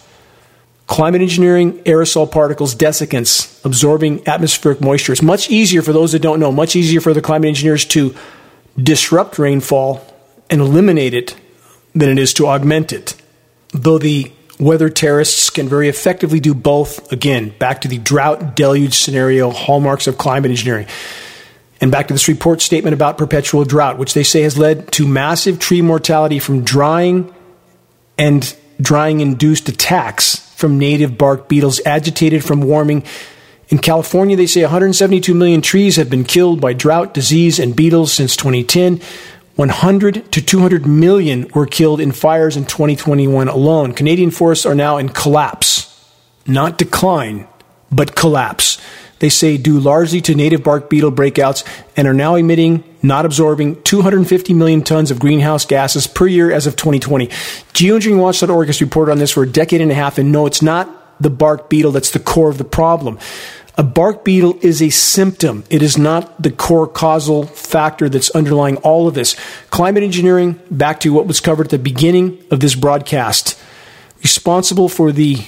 [0.87, 5.13] Climate engineering aerosol particles, desiccants, absorbing atmospheric moisture.
[5.13, 8.15] It's much easier for those that don't know, much easier for the climate engineers to
[8.77, 10.03] disrupt rainfall
[10.49, 11.37] and eliminate it
[11.95, 13.15] than it is to augment it.
[13.73, 17.13] Though the weather terrorists can very effectively do both.
[17.13, 20.87] Again, back to the drought deluge scenario, hallmarks of climate engineering.
[21.81, 25.07] And back to this report statement about perpetual drought, which they say has led to
[25.07, 27.33] massive tree mortality from drying
[28.17, 33.05] and drying induced attacks from native bark beetles agitated from warming.
[33.69, 38.13] In California, they say 172 million trees have been killed by drought, disease, and beetles
[38.13, 39.01] since 2010.
[39.55, 43.93] 100 to 200 million were killed in fires in 2021 alone.
[43.93, 45.95] Canadian forests are now in collapse,
[46.47, 47.47] not decline,
[47.91, 48.81] but collapse.
[49.21, 51.65] They say due largely to native bark beetle breakouts
[51.97, 56.67] and are now emitting, not absorbing, 250 million tons of greenhouse gases per year as
[56.67, 57.27] of 2020.
[57.27, 60.95] Geoengineeringwatch.org has reported on this for a decade and a half, and no, it's not
[61.21, 63.19] the bark beetle that's the core of the problem.
[63.77, 65.63] A bark beetle is a symptom.
[65.71, 69.37] It is not the core causal factor that's underlying all of this.
[69.71, 73.57] Climate engineering, back to what was covered at the beginning of this broadcast,
[74.21, 75.47] responsible for the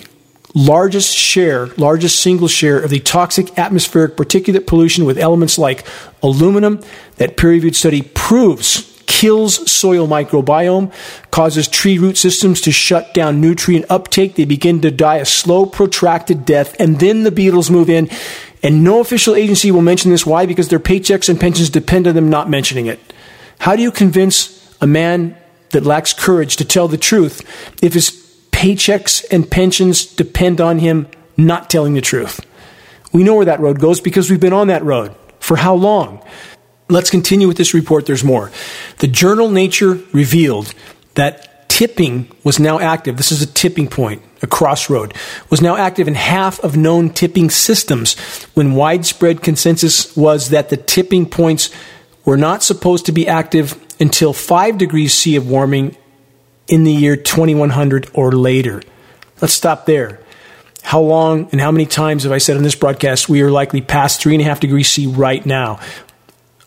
[0.55, 5.87] largest share, largest single share of the toxic atmospheric particulate pollution with elements like
[6.23, 6.81] aluminum.
[7.17, 10.93] That peer reviewed study proves kills soil microbiome,
[11.31, 14.35] causes tree root systems to shut down nutrient uptake.
[14.35, 18.09] They begin to die a slow, protracted death, and then the beetles move in.
[18.63, 20.25] And no official agency will mention this.
[20.25, 20.47] Why?
[20.47, 22.99] Because their paychecks and pensions depend on them not mentioning it.
[23.59, 25.37] How do you convince a man
[25.71, 27.43] that lacks courage to tell the truth
[27.83, 28.20] if his
[28.61, 31.07] paychecks and pensions depend on him
[31.39, 32.45] not telling the truth?
[33.11, 35.15] We know where that road goes because we've been on that road.
[35.39, 36.23] For how long?
[36.91, 38.05] Let's continue with this report.
[38.05, 38.53] There's more.
[38.99, 40.75] The journal Nature revealed
[41.15, 43.17] that tipping was now active.
[43.17, 45.15] This is a tipping point, a crossroad,
[45.49, 48.19] was now active in half of known tipping systems
[48.53, 51.71] when widespread consensus was that the tipping points
[52.27, 55.97] were not supposed to be active until 5 degrees C of warming
[56.71, 58.81] in the year 2100 or later.
[59.43, 60.21] Let's stop there.
[60.83, 63.83] How long and how many times have I said on this broadcast we are likely
[63.83, 65.81] past 3.5 degrees C right now?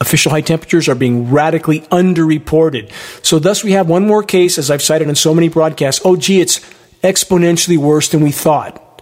[0.01, 2.91] Official high temperatures are being radically underreported.
[3.25, 6.01] So, thus, we have one more case, as I've cited in so many broadcasts.
[6.03, 6.59] Oh, gee, it's
[7.01, 9.01] exponentially worse than we thought.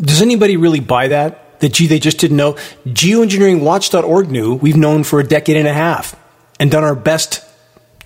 [0.00, 1.58] Does anybody really buy that?
[1.58, 2.52] That, gee, they just didn't know?
[2.86, 4.54] Geoengineeringwatch.org knew.
[4.54, 6.14] We've known for a decade and a half
[6.60, 7.44] and done our best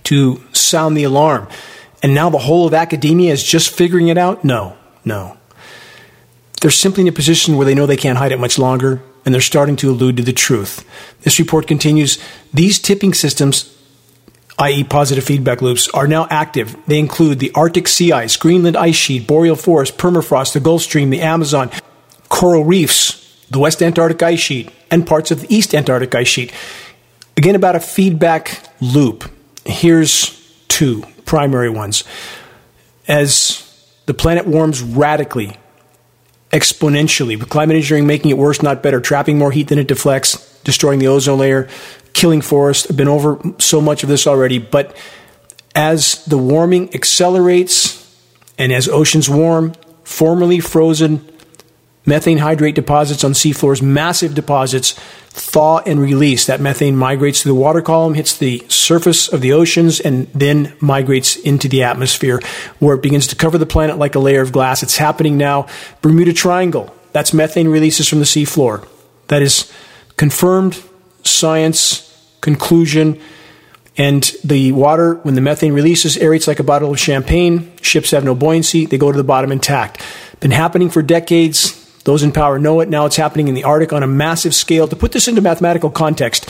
[0.05, 1.47] to sound the alarm.
[2.03, 4.43] And now the whole of academia is just figuring it out?
[4.43, 5.37] No, no.
[6.61, 9.33] They're simply in a position where they know they can't hide it much longer and
[9.33, 10.85] they're starting to allude to the truth.
[11.21, 12.21] This report continues
[12.53, 13.75] these tipping systems,
[14.59, 16.75] i.e., positive feedback loops, are now active.
[16.87, 21.09] They include the Arctic sea ice, Greenland ice sheet, boreal forest, permafrost, the Gulf Stream,
[21.09, 21.71] the Amazon,
[22.27, 26.51] coral reefs, the West Antarctic ice sheet, and parts of the East Antarctic ice sheet.
[27.37, 29.29] Again, about a feedback loop.
[29.65, 32.03] Here's two primary ones.
[33.07, 33.59] As
[34.05, 35.57] the planet warms radically,
[36.51, 40.61] exponentially, with climate engineering making it worse, not better, trapping more heat than it deflects,
[40.63, 41.67] destroying the ozone layer,
[42.13, 42.89] killing forests.
[42.89, 44.95] I've been over so much of this already, but
[45.75, 47.99] as the warming accelerates
[48.57, 51.27] and as oceans warm, formerly frozen
[52.05, 54.93] methane hydrate deposits on seafloors, massive deposits,
[55.29, 56.45] thaw and release.
[56.45, 60.73] That methane migrates to the water column, hits the surface of the oceans, and then
[60.79, 62.39] migrates into the atmosphere
[62.79, 64.83] where it begins to cover the planet like a layer of glass.
[64.83, 65.67] It's happening now.
[66.01, 66.93] Bermuda Triangle.
[67.13, 68.87] That's methane releases from the seafloor.
[69.27, 69.71] That is
[70.17, 70.81] confirmed
[71.23, 72.09] science
[72.41, 73.19] conclusion.
[73.95, 77.71] And the water, when the methane releases, aerates like a bottle of champagne.
[77.81, 78.87] Ships have no buoyancy.
[78.87, 80.01] They go to the bottom intact.
[80.39, 81.82] Been happening for decades.
[82.03, 82.89] Those in power know it.
[82.89, 84.87] Now it's happening in the Arctic on a massive scale.
[84.87, 86.45] To put this into mathematical context,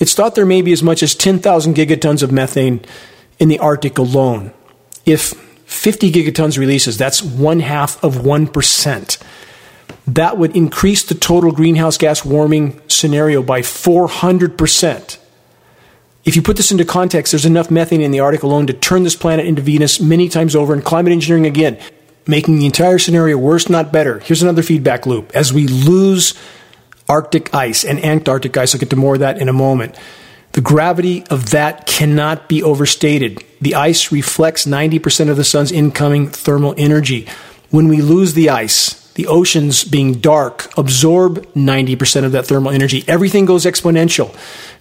[0.00, 2.84] it's thought there may be as much as 10,000 gigatons of methane
[3.38, 4.52] in the Arctic alone.
[5.06, 5.30] If
[5.64, 9.18] 50 gigatons releases, that's one half of 1%.
[10.06, 15.18] That would increase the total greenhouse gas warming scenario by 400%.
[16.24, 19.04] If you put this into context, there's enough methane in the Arctic alone to turn
[19.04, 21.78] this planet into Venus many times over, and climate engineering again
[22.28, 24.20] making the entire scenario worse, not better.
[24.20, 25.32] Here's another feedback loop.
[25.34, 26.34] As we lose
[27.08, 29.98] Arctic ice and Antarctic ice, I'll get to more of that in a moment.
[30.52, 33.42] The gravity of that cannot be overstated.
[33.60, 37.26] The ice reflects 90% of the sun's incoming thermal energy.
[37.70, 43.04] When we lose the ice, the oceans being dark absorb 90% of that thermal energy.
[43.08, 44.34] Everything goes exponential.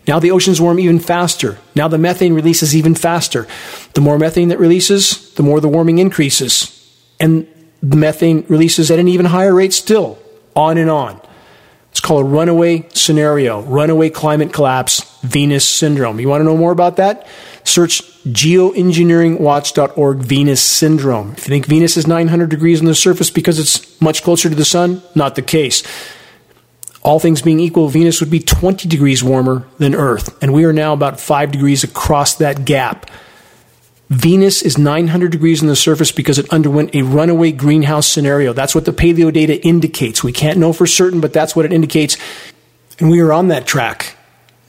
[0.06, 1.58] Now the oceans warm even faster.
[1.76, 3.48] Now the methane releases even faster.
[3.94, 6.77] The more methane that releases, the more the warming increases
[7.20, 7.48] and
[7.82, 10.20] methane releases at an even higher rate still,
[10.56, 11.22] on and on.
[11.92, 16.20] It's called a runaway scenario, runaway climate collapse, Venus syndrome.
[16.20, 17.26] You want to know more about that?
[17.64, 21.32] Search geoengineeringwatch.org Venus syndrome.
[21.32, 24.56] If you think Venus is 900 degrees on the surface because it's much closer to
[24.56, 25.82] the sun, not the case.
[27.02, 30.74] All things being equal, Venus would be 20 degrees warmer than Earth, and we are
[30.74, 33.10] now about 5 degrees across that gap.
[34.10, 38.54] Venus is 900 degrees on the surface because it underwent a runaway greenhouse scenario.
[38.54, 40.24] That's what the paleo data indicates.
[40.24, 42.16] We can't know for certain, but that's what it indicates.
[43.00, 44.16] And we are on that track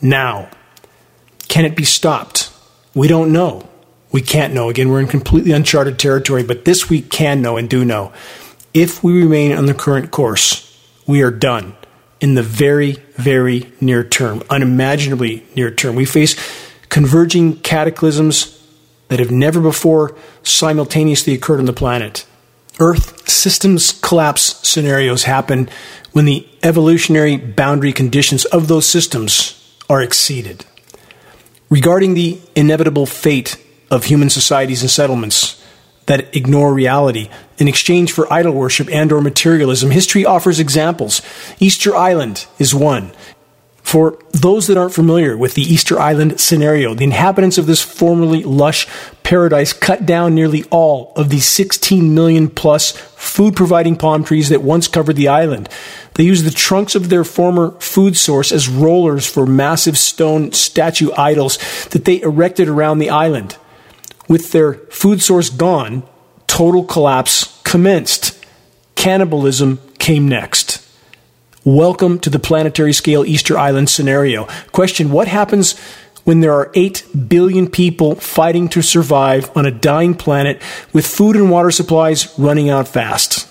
[0.02, 0.50] now.
[1.46, 2.52] Can it be stopped?
[2.94, 3.68] We don't know.
[4.10, 4.70] We can't know.
[4.70, 8.12] Again, we're in completely uncharted territory, but this we can know and do know.
[8.74, 10.64] If we remain on the current course,
[11.06, 11.76] we are done
[12.20, 15.94] in the very, very near term, unimaginably near term.
[15.94, 16.36] We face
[16.88, 18.57] converging cataclysms
[19.08, 22.26] that have never before simultaneously occurred on the planet.
[22.80, 25.68] Earth systems collapse scenarios happen
[26.12, 30.64] when the evolutionary boundary conditions of those systems are exceeded.
[31.70, 35.62] Regarding the inevitable fate of human societies and settlements
[36.06, 41.20] that ignore reality in exchange for idol worship and or materialism, history offers examples.
[41.60, 43.12] Easter Island is one.
[43.88, 48.42] For those that aren't familiar with the Easter Island scenario, the inhabitants of this formerly
[48.42, 48.86] lush
[49.22, 54.60] paradise cut down nearly all of the 16 million plus food providing palm trees that
[54.60, 55.70] once covered the island.
[56.16, 61.10] They used the trunks of their former food source as rollers for massive stone statue
[61.16, 61.56] idols
[61.88, 63.56] that they erected around the island.
[64.28, 66.02] With their food source gone,
[66.46, 68.44] total collapse commenced.
[68.96, 70.67] Cannibalism came next.
[71.68, 74.46] Welcome to the planetary scale Easter Island scenario.
[74.72, 75.78] Question What happens
[76.24, 80.62] when there are 8 billion people fighting to survive on a dying planet
[80.94, 83.46] with food and water supplies running out fast?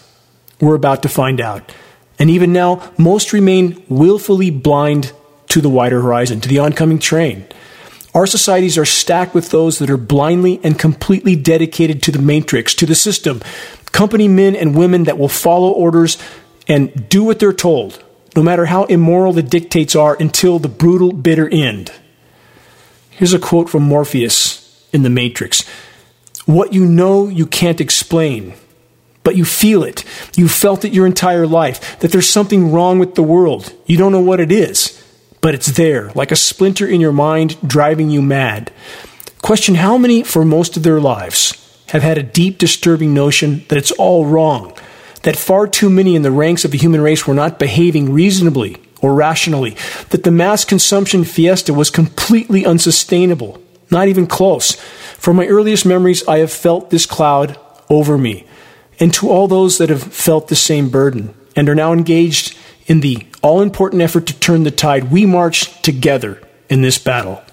[0.60, 1.72] We're about to find out.
[2.18, 5.14] And even now, most remain willfully blind
[5.50, 7.46] to the wider horizon, to the oncoming train.
[8.16, 12.74] Our societies are stacked with those that are blindly and completely dedicated to the matrix,
[12.74, 13.44] to the system.
[13.92, 16.18] Company men and women that will follow orders
[16.68, 18.04] and do what they're told
[18.38, 21.92] no matter how immoral the dictates are, until the brutal, bitter end.
[23.10, 25.68] Here's a quote from Morpheus in The Matrix
[26.46, 28.54] What you know, you can't explain,
[29.24, 30.04] but you feel it.
[30.36, 33.74] You've felt it your entire life, that there's something wrong with the world.
[33.88, 35.04] You don't know what it is,
[35.42, 38.72] but it's there, like a splinter in your mind driving you mad.
[39.42, 41.56] Question How many, for most of their lives,
[41.88, 44.78] have had a deep, disturbing notion that it's all wrong?
[45.28, 48.78] That far too many in the ranks of the human race were not behaving reasonably
[49.02, 49.76] or rationally,
[50.12, 53.62] that the mass consumption fiesta was completely unsustainable,
[53.92, 54.76] not even close.
[55.18, 57.60] From my earliest memories, I have felt this cloud
[57.90, 58.48] over me.
[59.02, 63.02] And to all those that have felt the same burden and are now engaged in
[63.02, 67.44] the all important effort to turn the tide, we march together in this battle.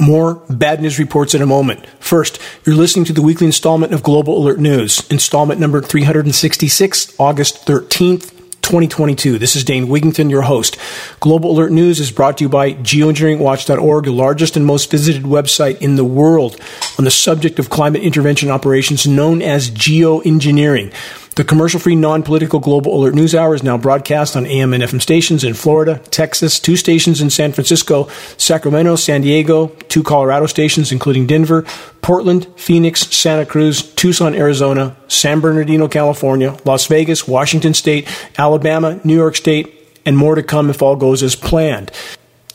[0.00, 1.84] More bad news reports in a moment.
[1.98, 7.66] First, you're listening to the weekly installment of Global Alert News, installment number 366, August
[7.66, 8.30] 13th,
[8.62, 9.38] 2022.
[9.38, 10.76] This is Dane Wigington, your host.
[11.18, 15.80] Global Alert News is brought to you by geoengineeringwatch.org, the largest and most visited website
[15.80, 16.60] in the world
[16.96, 20.94] on the subject of climate intervention operations known as geoengineering.
[21.38, 24.82] The commercial free, non political Global Alert News Hour is now broadcast on AM and
[24.82, 30.46] FM stations in Florida, Texas, two stations in San Francisco, Sacramento, San Diego, two Colorado
[30.46, 31.62] stations, including Denver,
[32.02, 39.14] Portland, Phoenix, Santa Cruz, Tucson, Arizona, San Bernardino, California, Las Vegas, Washington State, Alabama, New
[39.14, 39.72] York State,
[40.04, 41.92] and more to come if all goes as planned.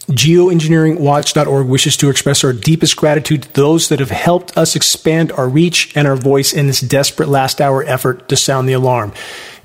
[0.08, 5.48] Geoengineeringwatch.org wishes to express our deepest gratitude to those that have helped us expand our
[5.48, 9.14] reach and our voice in this desperate last hour effort to sound the alarm.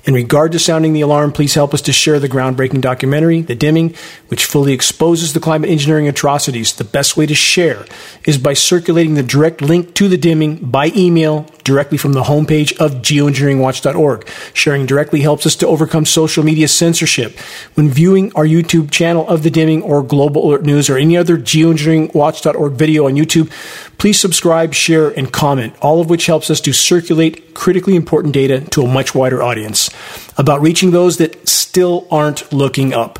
[0.05, 3.53] In regard to sounding the alarm, please help us to share the groundbreaking documentary, The
[3.53, 3.93] Dimming,
[4.29, 6.73] which fully exposes the climate engineering atrocities.
[6.73, 7.85] The best way to share
[8.25, 12.75] is by circulating the direct link to The Dimming by email directly from the homepage
[12.77, 14.27] of geoengineeringwatch.org.
[14.53, 17.37] Sharing directly helps us to overcome social media censorship.
[17.75, 21.37] When viewing our YouTube channel of The Dimming or Global Alert News or any other
[21.37, 23.51] geoengineeringwatch.org video on YouTube,
[23.97, 28.61] please subscribe, share, and comment, all of which helps us to circulate critically important data
[28.61, 29.89] to a much wider audience
[30.37, 33.19] about reaching those that still aren't looking up.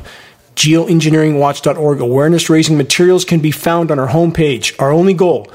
[0.56, 4.78] Geoengineeringwatch.org awareness raising materials can be found on our homepage.
[4.80, 5.50] Our only goal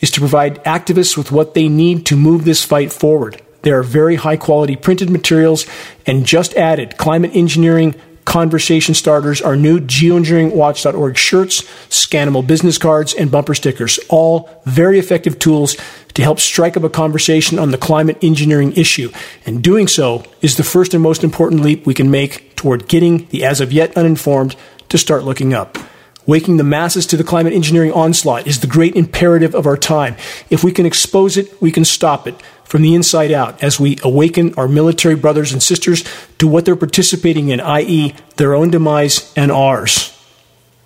[0.00, 3.40] is to provide activists with what they need to move this fight forward.
[3.62, 5.66] There are very high quality printed materials
[6.06, 7.94] and just added climate engineering
[8.28, 13.98] conversation starters are new geoengineeringwatch.org shirts, scannable business cards, and bumper stickers.
[14.10, 15.78] All very effective tools
[16.12, 19.10] to help strike up a conversation on the climate engineering issue.
[19.46, 23.26] And doing so is the first and most important leap we can make toward getting
[23.28, 24.54] the as of yet uninformed
[24.90, 25.78] to start looking up.
[26.26, 30.14] Waking the masses to the climate engineering onslaught is the great imperative of our time.
[30.50, 32.34] If we can expose it, we can stop it
[32.68, 36.04] from the inside out as we awaken our military brothers and sisters
[36.36, 40.14] to what they're participating in, i.e., their own demise and ours.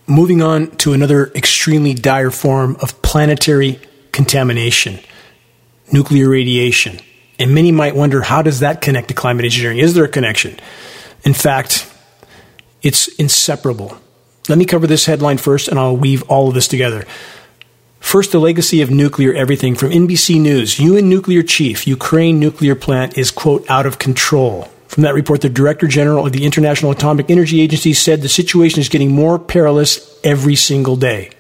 [0.06, 3.80] Moving on to another extremely dire form of planetary
[4.12, 5.00] contamination
[5.92, 6.98] nuclear radiation.
[7.38, 9.78] And many might wonder how does that connect to climate engineering?
[9.78, 10.58] Is there a connection?
[11.24, 11.92] In fact,
[12.80, 13.98] it's inseparable.
[14.48, 17.04] Let me cover this headline first and I'll weave all of this together.
[18.03, 20.78] First, the legacy of nuclear everything from NBC News.
[20.78, 24.64] UN nuclear chief, Ukraine nuclear plant is, quote, out of control.
[24.86, 28.80] From that report, the Director General of the International Atomic Energy Agency said the situation
[28.80, 31.30] is getting more perilous every single day.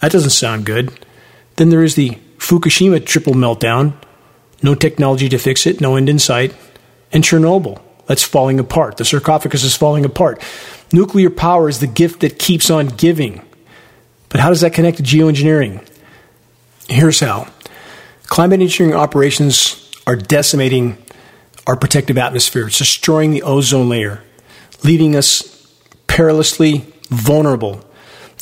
[0.00, 0.92] That doesn't sound good.
[1.56, 3.94] Then there is the Fukushima triple meltdown,
[4.62, 6.54] no technology to fix it, no end in sight,
[7.12, 7.80] and Chernobyl.
[8.06, 8.98] That's falling apart.
[8.98, 10.42] The sarcophagus is falling apart.
[10.92, 13.42] Nuclear power is the gift that keeps on giving.
[14.28, 15.86] But how does that connect to geoengineering?
[16.88, 17.48] Here's how
[18.24, 20.98] climate engineering operations are decimating
[21.66, 24.22] our protective atmosphere, it's destroying the ozone layer,
[24.82, 25.66] leaving us
[26.06, 26.78] perilously
[27.10, 27.84] vulnerable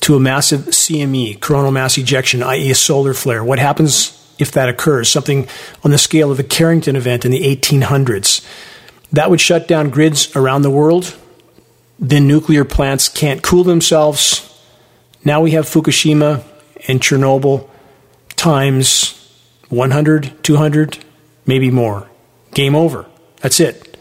[0.00, 3.42] to a massive CME, coronal mass ejection, i.e., a solar flare.
[3.42, 5.08] What happens if that occurs?
[5.08, 5.48] Something
[5.82, 8.46] on the scale of the Carrington event in the 1800s.
[9.10, 11.16] That would shut down grids around the world.
[11.98, 14.45] Then nuclear plants can't cool themselves
[15.26, 16.44] now we have Fukushima
[16.86, 17.68] and Chernobyl
[18.36, 19.12] times
[19.70, 20.98] 100, 200,
[21.44, 22.08] maybe more.
[22.54, 23.06] Game over.
[23.40, 23.98] That's it.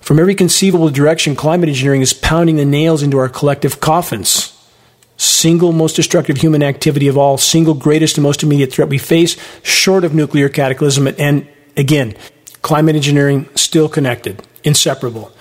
[0.00, 4.52] From every conceivable direction, climate engineering is pounding the nails into our collective coffins.
[5.16, 9.36] Single most destructive human activity of all, single greatest and most immediate threat we face,
[9.62, 11.06] short of nuclear cataclysm.
[11.06, 12.16] And again,
[12.62, 15.32] climate engineering still connected, inseparable.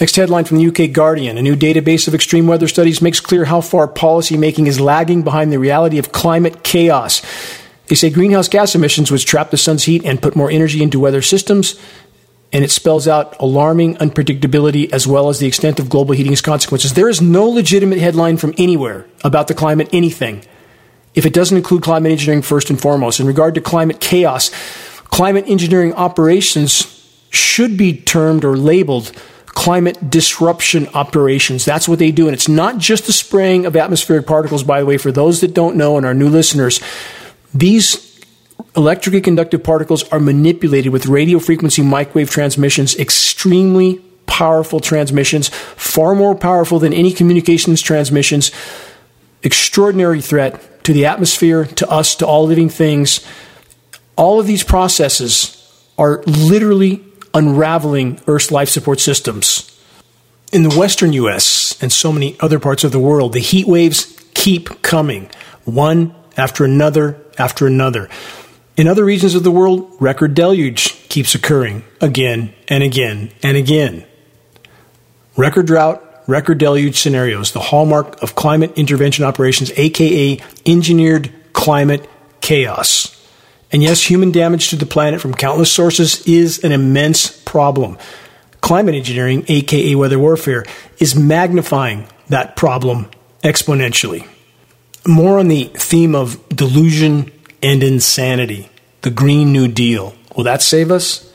[0.00, 1.36] Next headline from the UK Guardian.
[1.36, 5.52] A new database of extreme weather studies makes clear how far policymaking is lagging behind
[5.52, 7.20] the reality of climate chaos.
[7.88, 10.98] They say greenhouse gas emissions, which trap the sun's heat and put more energy into
[10.98, 11.78] weather systems,
[12.50, 16.94] and it spells out alarming unpredictability as well as the extent of global heating's consequences.
[16.94, 20.42] There is no legitimate headline from anywhere about the climate anything
[21.14, 23.20] if it doesn't include climate engineering first and foremost.
[23.20, 24.50] In regard to climate chaos,
[25.10, 26.96] climate engineering operations
[27.28, 29.12] should be termed or labeled
[29.60, 31.66] climate disruption operations.
[31.66, 32.28] That's what they do.
[32.28, 35.52] And it's not just the spraying of atmospheric particles, by the way, for those that
[35.52, 36.80] don't know and our new listeners.
[37.52, 38.24] These
[38.74, 46.34] electrically conductive particles are manipulated with radio frequency microwave transmissions, extremely powerful transmissions, far more
[46.34, 48.52] powerful than any communications transmissions.
[49.42, 53.26] Extraordinary threat to the atmosphere, to us, to all living things.
[54.16, 57.04] All of these processes are literally
[57.34, 59.66] unraveling Earth's life support systems.
[60.52, 64.16] In the western US and so many other parts of the world, the heat waves
[64.34, 65.30] keep coming,
[65.64, 68.08] one after another after another.
[68.76, 74.04] In other regions of the world, record deluge keeps occurring again and again and again.
[75.36, 82.08] Record drought, record deluge scenarios, the hallmark of climate intervention operations, aka engineered climate
[82.40, 83.19] chaos.
[83.72, 87.98] And yes, human damage to the planet from countless sources is an immense problem.
[88.60, 90.64] Climate engineering, aka weather warfare,
[90.98, 93.08] is magnifying that problem
[93.42, 94.26] exponentially.
[95.06, 97.30] More on the theme of delusion
[97.62, 98.68] and insanity.
[99.02, 100.14] The Green New Deal.
[100.36, 101.32] Will that save us?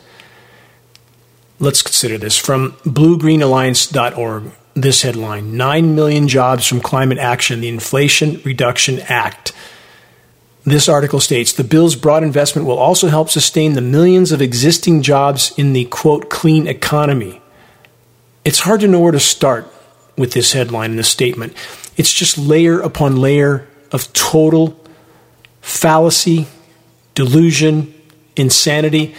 [1.60, 2.38] Let's consider this.
[2.38, 9.54] From bluegreenalliance.org, this headline 9 million jobs from climate action, the Inflation Reduction Act.
[10.66, 15.04] This article states the bill's broad investment will also help sustain the millions of existing
[15.04, 17.40] jobs in the quote clean economy.
[18.44, 19.72] It's hard to know where to start
[20.18, 21.54] with this headline and this statement.
[21.98, 24.80] It's just layer upon layer of total
[25.62, 26.48] fallacy,
[27.14, 27.94] delusion,
[28.36, 29.16] insanity,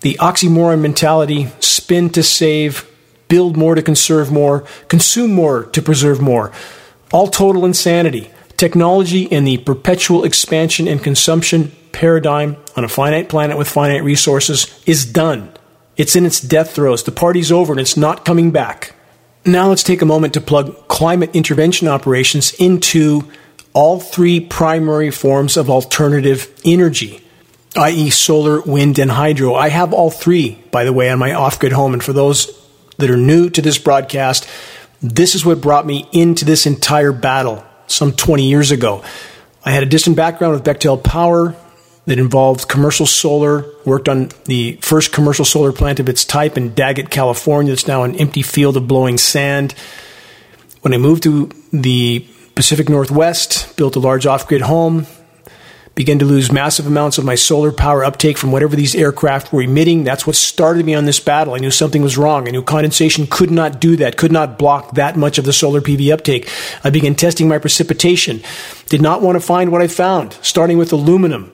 [0.00, 2.88] the oxymoron mentality, spin to save,
[3.28, 6.52] build more to conserve more, consume more to preserve more.
[7.12, 8.30] All total insanity.
[8.60, 14.82] Technology and the perpetual expansion and consumption paradigm on a finite planet with finite resources
[14.84, 15.50] is done.
[15.96, 17.04] It's in its death throes.
[17.04, 18.94] The party's over and it's not coming back.
[19.46, 23.22] Now let's take a moment to plug climate intervention operations into
[23.72, 27.24] all three primary forms of alternative energy,
[27.76, 29.54] i.e., solar, wind, and hydro.
[29.54, 31.94] I have all three, by the way, on my off grid home.
[31.94, 32.62] And for those
[32.98, 34.46] that are new to this broadcast,
[35.00, 39.04] this is what brought me into this entire battle some 20 years ago.
[39.64, 41.54] I had a distant background with Bechtel Power
[42.06, 46.74] that involved commercial solar, worked on the first commercial solar plant of its type in
[46.74, 47.72] Daggett, California.
[47.72, 49.74] It's now an empty field of blowing sand.
[50.80, 55.06] When I moved to the Pacific Northwest, built a large off grid home,
[56.00, 59.60] began to lose massive amounts of my solar power uptake from whatever these aircraft were
[59.60, 60.02] emitting.
[60.02, 61.52] That's what started me on this battle.
[61.52, 62.48] I knew something was wrong.
[62.48, 65.82] I knew condensation could not do that, could not block that much of the solar
[65.82, 66.50] PV uptake.
[66.82, 68.42] I began testing my precipitation.
[68.88, 71.52] Did not want to find what I found, starting with aluminum.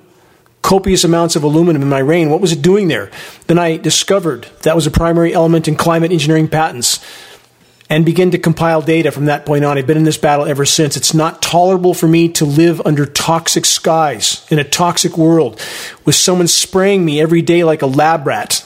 [0.62, 2.30] Copious amounts of aluminum in my rain.
[2.30, 3.10] What was it doing there?
[3.48, 7.00] Then I discovered that was a primary element in climate engineering patents
[7.88, 9.78] and begin to compile data from that point on.
[9.78, 10.96] I've been in this battle ever since.
[10.96, 15.60] It's not tolerable for me to live under toxic skies in a toxic world
[16.04, 18.64] with someone spraying me every day like a lab rat.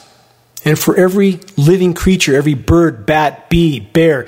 [0.64, 4.26] And for every living creature, every bird, bat, bee, bear,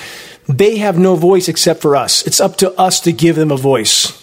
[0.49, 2.27] they have no voice except for us.
[2.27, 4.19] It's up to us to give them a voice.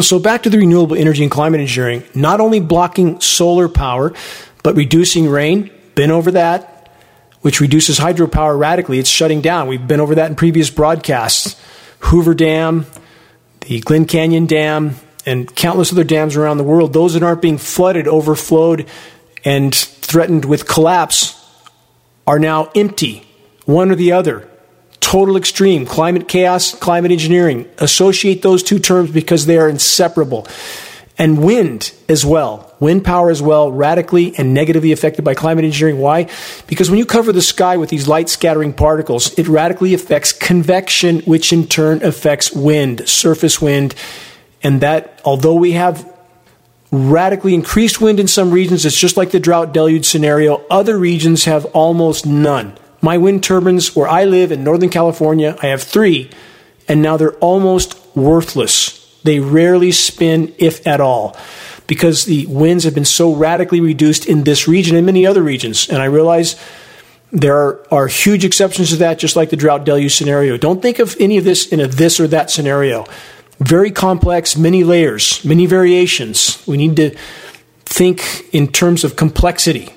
[0.00, 4.12] So back to the renewable energy and climate engineering, not only blocking solar power,
[4.62, 6.73] but reducing rain, been over that,
[7.44, 8.98] which reduces hydropower radically.
[8.98, 9.68] It's shutting down.
[9.68, 11.60] We've been over that in previous broadcasts.
[11.98, 12.86] Hoover Dam,
[13.60, 14.94] the Glen Canyon Dam,
[15.26, 18.86] and countless other dams around the world, those that aren't being flooded, overflowed,
[19.44, 21.38] and threatened with collapse
[22.26, 23.26] are now empty,
[23.66, 24.48] one or the other.
[25.00, 27.68] Total extreme, climate chaos, climate engineering.
[27.76, 30.46] Associate those two terms because they are inseparable
[31.18, 32.73] and wind as well.
[32.84, 35.98] Wind power as well, radically and negatively affected by climate engineering.
[35.98, 36.28] Why?
[36.66, 41.20] Because when you cover the sky with these light scattering particles, it radically affects convection,
[41.20, 43.94] which in turn affects wind, surface wind.
[44.62, 46.06] And that, although we have
[46.92, 50.62] radically increased wind in some regions, it's just like the drought deluge scenario.
[50.70, 52.76] Other regions have almost none.
[53.00, 56.28] My wind turbines, where I live in Northern California, I have three,
[56.86, 61.36] and now they're almost worthless they rarely spin, if at all,
[61.86, 65.88] because the winds have been so radically reduced in this region and many other regions.
[65.88, 66.56] And I realize
[67.30, 70.56] there are, are huge exceptions to that, just like the drought deluge scenario.
[70.56, 73.04] Don't think of any of this in a this or that scenario.
[73.58, 76.64] Very complex, many layers, many variations.
[76.66, 77.16] We need to
[77.84, 78.22] think
[78.52, 79.92] in terms of complexity.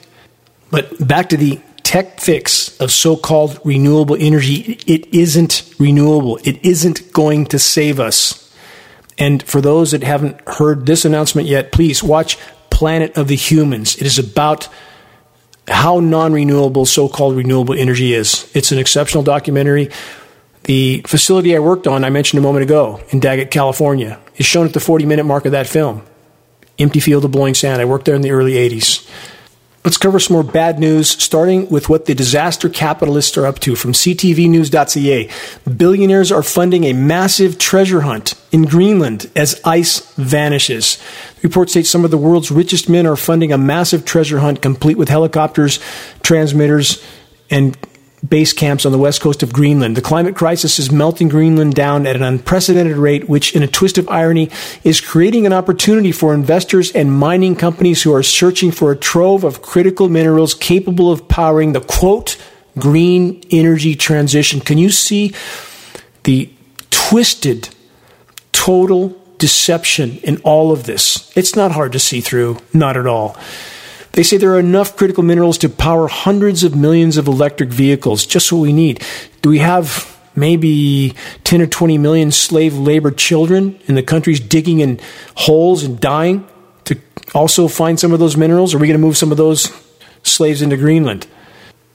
[0.70, 6.38] But back to the tech fix of so called renewable energy, it isn't renewable.
[6.44, 8.47] It isn't going to save us.
[9.18, 12.38] And for those that haven't heard this announcement yet, please watch
[12.70, 13.96] Planet of the Humans.
[13.96, 14.70] It is about
[15.68, 18.50] how non renewable so called renewable energy is.
[18.56, 19.90] It's an exceptional documentary.
[20.64, 24.66] The facility I worked on, I mentioned a moment ago, in Daggett, California, is shown
[24.66, 26.04] at the 40 minute mark of that film.
[26.78, 27.82] Empty field of blowing sand.
[27.82, 29.10] I worked there in the early 80s.
[29.88, 33.74] Let's cover some more bad news, starting with what the disaster capitalists are up to
[33.74, 35.30] from ctvnews.ca.
[35.78, 40.98] Billionaires are funding a massive treasure hunt in Greenland as ice vanishes.
[41.36, 44.62] The report states some of the world's richest men are funding a massive treasure hunt
[44.62, 45.80] complete with helicopters,
[46.22, 47.02] transmitters,
[47.50, 47.78] and
[48.28, 49.96] base camps on the west coast of Greenland.
[49.96, 53.98] The climate crisis is melting Greenland down at an unprecedented rate, which, in a twist
[53.98, 54.50] of irony,
[54.84, 59.44] is creating an opportunity for investors and mining companies who are searching for a trove
[59.44, 62.38] of critical minerals capable of powering the quote,
[62.78, 64.62] green energy transition.
[64.62, 65.34] Can you see
[66.24, 66.52] the
[66.90, 67.70] twisted,
[68.52, 71.32] total deception in all of this?
[71.38, 73.38] It's not hard to see through, not at all.
[74.18, 78.26] They say there are enough critical minerals to power hundreds of millions of electric vehicles,
[78.26, 79.06] just what we need.
[79.44, 81.14] Do we have maybe
[81.44, 85.00] 10 or 20 million slave labor children in the countries digging in
[85.36, 86.48] holes and dying
[86.86, 87.00] to
[87.36, 88.74] also find some of those minerals?
[88.74, 89.72] Are we going to move some of those
[90.24, 91.28] slaves into Greenland?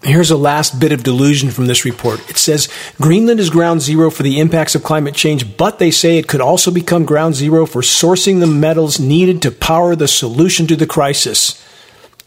[0.04, 2.20] Here's a last bit of delusion from this report.
[2.30, 2.68] It says
[3.00, 6.40] Greenland is ground zero for the impacts of climate change, but they say it could
[6.40, 10.86] also become ground zero for sourcing the metals needed to power the solution to the
[10.86, 11.60] crisis.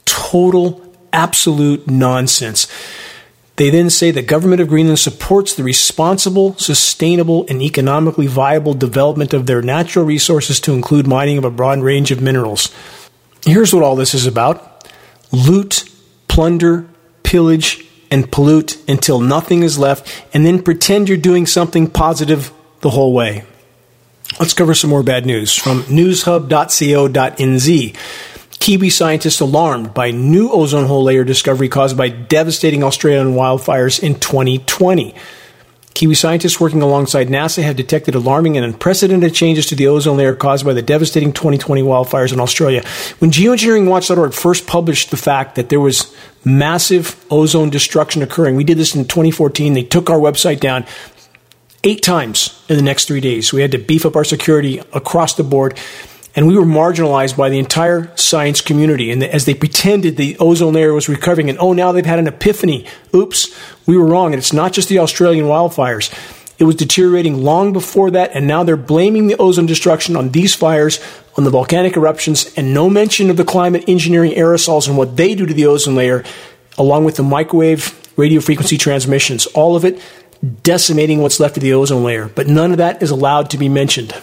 [0.05, 0.81] Total,
[1.11, 2.67] absolute nonsense.
[3.57, 9.33] They then say the government of Greenland supports the responsible, sustainable, and economically viable development
[9.33, 12.69] of their natural resources to include mining of a broad range of minerals.
[13.45, 14.71] Here's what all this is about
[15.31, 15.89] loot,
[16.27, 16.87] plunder,
[17.23, 22.51] pillage, and pollute until nothing is left, and then pretend you're doing something positive
[22.81, 23.43] the whole way.
[24.39, 27.95] Let's cover some more bad news from newshub.co.nz.
[28.65, 34.15] Kiwi scientists alarmed by new ozone hole layer discovery caused by devastating Australian wildfires in
[34.15, 35.13] 2020.
[35.93, 40.33] Kiwi scientists working alongside NASA have detected alarming and unprecedented changes to the ozone layer
[40.33, 42.83] caused by the devastating 2020 wildfires in Australia.
[43.19, 46.11] When geoengineeringwatch.org first published the fact that there was
[46.43, 49.73] massive ozone destruction occurring, we did this in 2014.
[49.73, 50.87] They took our website down
[51.83, 53.53] eight times in the next three days.
[53.53, 55.79] We had to beef up our security across the board
[56.35, 59.11] and we were marginalized by the entire science community.
[59.11, 62.27] And as they pretended the ozone layer was recovering, and oh, now they've had an
[62.27, 62.85] epiphany.
[63.13, 64.33] Oops, we were wrong.
[64.33, 66.13] And it's not just the Australian wildfires.
[66.57, 70.55] It was deteriorating long before that, and now they're blaming the ozone destruction on these
[70.55, 70.99] fires,
[71.37, 75.35] on the volcanic eruptions, and no mention of the climate engineering aerosols and what they
[75.35, 76.23] do to the ozone layer,
[76.77, 79.45] along with the microwave radio frequency transmissions.
[79.47, 80.01] All of it
[80.63, 82.27] decimating what's left of the ozone layer.
[82.27, 84.13] But none of that is allowed to be mentioned.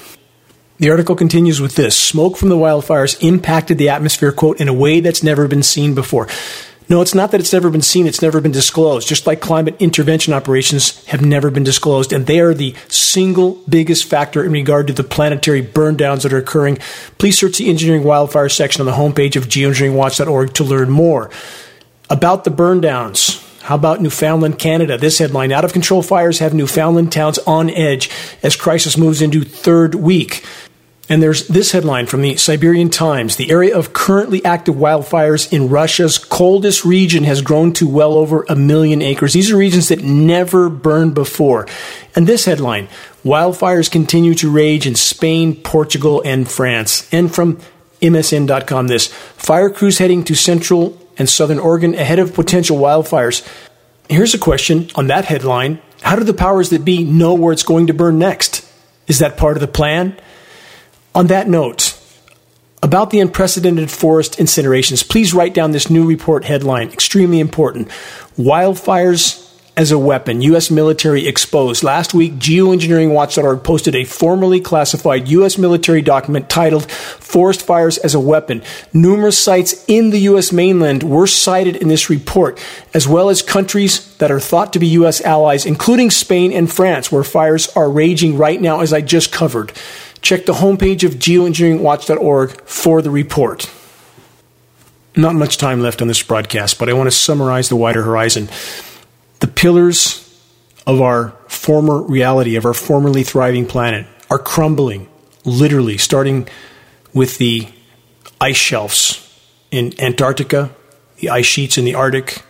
[0.82, 4.74] The article continues with this Smoke from the wildfires impacted the atmosphere, quote, in a
[4.74, 6.26] way that's never been seen before.
[6.88, 9.06] No, it's not that it's never been seen, it's never been disclosed.
[9.06, 14.06] Just like climate intervention operations have never been disclosed, and they are the single biggest
[14.06, 16.78] factor in regard to the planetary burn downs that are occurring.
[17.16, 21.30] Please search the engineering wildfire section on the homepage of geoengineeringwatch.org to learn more.
[22.10, 24.98] About the burn downs, how about Newfoundland, Canada?
[24.98, 28.10] This headline Out of control fires have Newfoundland towns on edge
[28.42, 30.44] as crisis moves into third week.
[31.08, 35.68] And there's this headline from the Siberian Times The area of currently active wildfires in
[35.68, 39.32] Russia's coldest region has grown to well over a million acres.
[39.32, 41.66] These are regions that never burned before.
[42.14, 42.88] And this headline
[43.24, 47.08] Wildfires continue to rage in Spain, Portugal, and France.
[47.12, 47.58] And from
[48.00, 53.46] MSN.com, this fire crews heading to central and southern Oregon ahead of potential wildfires.
[54.08, 57.62] Here's a question on that headline How do the powers that be know where it's
[57.62, 58.68] going to burn next?
[59.06, 60.16] Is that part of the plan?
[61.14, 61.98] On that note,
[62.82, 67.88] about the unprecedented forest incinerations, please write down this new report headline, extremely important.
[68.38, 69.38] Wildfires
[69.76, 70.70] as a weapon, U.S.
[70.70, 71.82] military exposed.
[71.82, 75.56] Last week, geoengineeringwatch.org posted a formally classified U.S.
[75.56, 78.62] military document titled Forest Fires as a Weapon.
[78.92, 80.52] Numerous sites in the U.S.
[80.52, 84.88] mainland were cited in this report, as well as countries that are thought to be
[84.88, 85.22] U.S.
[85.22, 89.72] allies, including Spain and France, where fires are raging right now, as I just covered.
[90.22, 93.70] Check the homepage of geoengineeringwatch.org for the report.
[95.14, 98.48] Not much time left on this broadcast, but I want to summarize the wider horizon.
[99.40, 100.18] The pillars
[100.86, 105.08] of our former reality, of our formerly thriving planet, are crumbling,
[105.44, 106.48] literally, starting
[107.12, 107.68] with the
[108.40, 109.28] ice shelves
[109.70, 110.70] in Antarctica,
[111.16, 112.42] the ice sheets in the Arctic,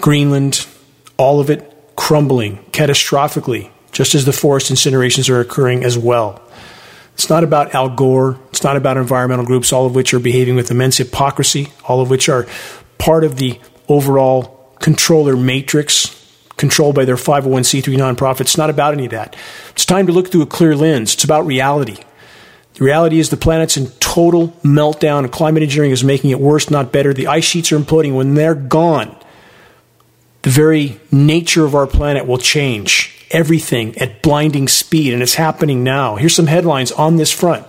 [0.00, 0.66] Greenland,
[1.16, 6.42] all of it crumbling catastrophically, just as the forest incinerations are occurring as well.
[7.14, 8.38] It's not about Al Gore.
[8.50, 12.10] It's not about environmental groups, all of which are behaving with immense hypocrisy, all of
[12.10, 12.46] which are
[12.98, 16.12] part of the overall controller matrix
[16.58, 18.42] controlled by their 501c3 nonprofits.
[18.42, 19.34] It's not about any of that.
[19.70, 21.14] It's time to look through a clear lens.
[21.14, 21.96] It's about reality.
[22.74, 26.68] The reality is the planet's in total meltdown, and climate engineering is making it worse,
[26.68, 27.14] not better.
[27.14, 28.14] The ice sheets are imploding.
[28.14, 29.16] When they're gone,
[30.42, 35.84] the very nature of our planet will change everything at blinding speed, and it's happening
[35.84, 36.16] now.
[36.16, 37.66] Here's some headlines on this front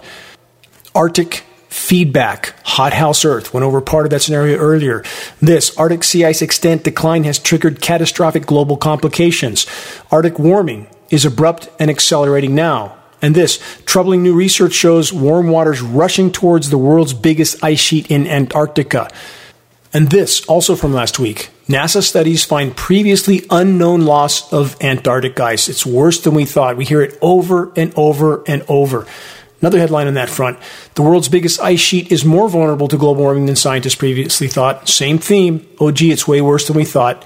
[0.95, 3.53] Arctic feedback, hothouse Earth.
[3.53, 5.03] Went over part of that scenario earlier.
[5.41, 9.67] This Arctic sea ice extent decline has triggered catastrophic global complications.
[10.11, 12.97] Arctic warming is abrupt and accelerating now.
[13.21, 18.11] And this troubling new research shows warm waters rushing towards the world's biggest ice sheet
[18.11, 19.09] in Antarctica.
[19.93, 25.67] And this, also from last week, NASA studies find previously unknown loss of Antarctic ice.
[25.67, 26.77] It's worse than we thought.
[26.77, 29.05] We hear it over and over and over.
[29.59, 30.59] Another headline on that front
[30.95, 34.87] The world's biggest ice sheet is more vulnerable to global warming than scientists previously thought.
[34.87, 35.67] Same theme.
[35.79, 37.25] Oh, gee, it's way worse than we thought.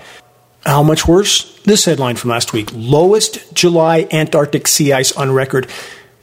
[0.66, 1.60] How much worse?
[1.64, 5.68] This headline from last week Lowest July Antarctic sea ice on record.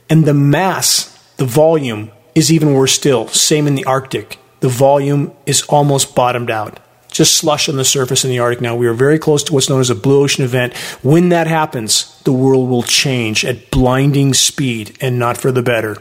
[0.09, 3.27] And the mass, the volume, is even worse still.
[3.27, 6.79] Same in the Arctic the volume is almost bottomed out.
[7.11, 8.75] Just slush on the surface in the Arctic now.
[8.75, 10.75] We are very close to what's known as a blue ocean event.
[11.01, 15.97] When that happens, the world will change at blinding speed and not for the better.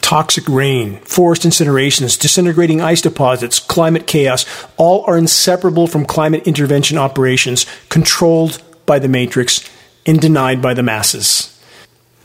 [0.00, 4.44] Toxic rain, forest incinerations, disintegrating ice deposits, climate chaos,
[4.76, 9.68] all are inseparable from climate intervention operations controlled by the Matrix
[10.06, 11.60] and denied by the masses.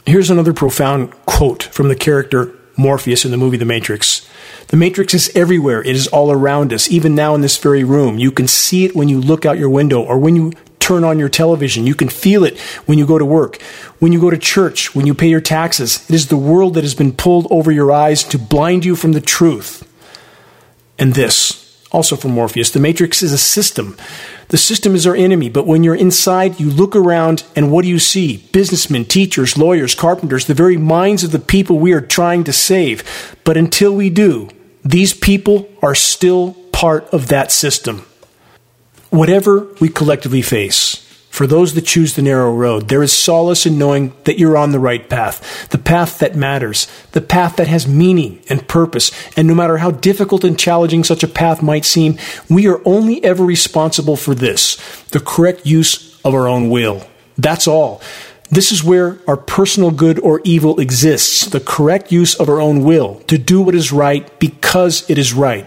[0.06, 4.28] Here's another profound quote from the character Morpheus in the movie The Matrix.
[4.68, 5.82] The Matrix is everywhere.
[5.82, 8.18] It is all around us, even now in this very room.
[8.18, 11.18] You can see it when you look out your window or when you turn on
[11.18, 11.88] your television.
[11.88, 13.62] You can feel it when you go to work,
[14.00, 16.08] when you go to church, when you pay your taxes.
[16.10, 19.14] It is the world that has been pulled over your eyes to blind you from
[19.14, 19.90] the truth.
[21.00, 23.98] And this, also from Morpheus, the Matrix is a system.
[24.50, 27.88] The system is our enemy, but when you're inside, you look around and what do
[27.88, 28.38] you see?
[28.52, 33.36] Businessmen, teachers, lawyers, carpenters, the very minds of the people we are trying to save.
[33.43, 34.50] But until we do,
[34.84, 38.06] these people are still part of that system.
[39.10, 40.95] Whatever we collectively face,
[41.36, 44.72] for those that choose the narrow road, there is solace in knowing that you're on
[44.72, 49.12] the right path, the path that matters, the path that has meaning and purpose.
[49.36, 52.18] And no matter how difficult and challenging such a path might seem,
[52.50, 54.78] we are only ever responsible for this
[55.08, 57.06] the correct use of our own will.
[57.38, 58.02] That's all.
[58.50, 62.86] This is where our personal good or evil exists the correct use of our own
[62.86, 65.66] will to do what is right because it is right.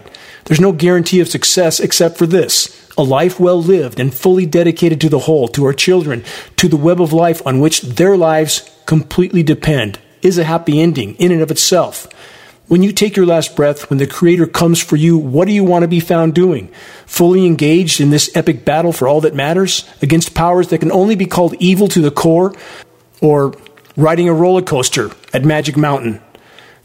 [0.49, 4.99] There's no guarantee of success except for this a life well lived and fully dedicated
[5.01, 6.23] to the whole, to our children,
[6.57, 11.13] to the web of life on which their lives completely depend, is a happy ending
[11.15, 12.07] in and of itself.
[12.67, 15.63] When you take your last breath, when the Creator comes for you, what do you
[15.63, 16.69] want to be found doing?
[17.05, 21.15] Fully engaged in this epic battle for all that matters against powers that can only
[21.15, 22.55] be called evil to the core?
[23.21, 23.53] Or
[23.95, 26.21] riding a roller coaster at Magic Mountain?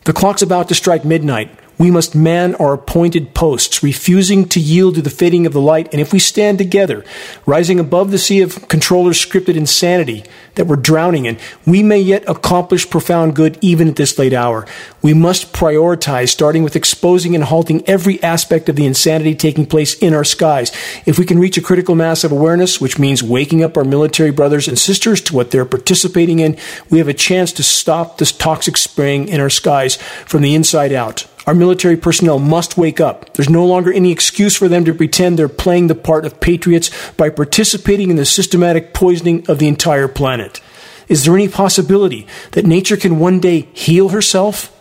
[0.04, 4.94] The clock's about to strike midnight we must man our appointed posts, refusing to yield
[4.94, 5.88] to the fading of the light.
[5.92, 7.04] And if we stand together,
[7.46, 12.24] rising above the sea of controllers' scripted insanity that we're drowning in, we may yet
[12.28, 14.66] accomplish profound good even at this late hour.
[15.02, 19.94] We must prioritize, starting with exposing and halting every aspect of the insanity taking place
[19.94, 20.70] in our skies.
[21.06, 24.30] If we can reach a critical mass of awareness, which means waking up our military
[24.30, 26.56] brothers and sisters to what they're participating in,
[26.90, 30.92] we have a chance to stop this toxic spraying in our skies from the inside
[30.92, 31.26] out.
[31.46, 33.34] Our military personnel must wake up.
[33.34, 36.90] There's no longer any excuse for them to pretend they're playing the part of patriots
[37.12, 40.60] by participating in the systematic poisoning of the entire planet.
[41.06, 44.72] Is there any possibility that nature can one day heal herself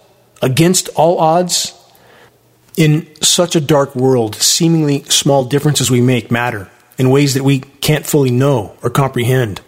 [0.41, 1.77] against all odds?
[2.75, 7.59] In such a dark world, seemingly small differences we make matter in ways that we
[7.59, 9.61] can't fully know or comprehend.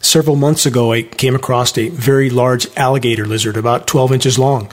[0.00, 4.70] Several months ago, I came across a very large alligator lizard, about 12 inches long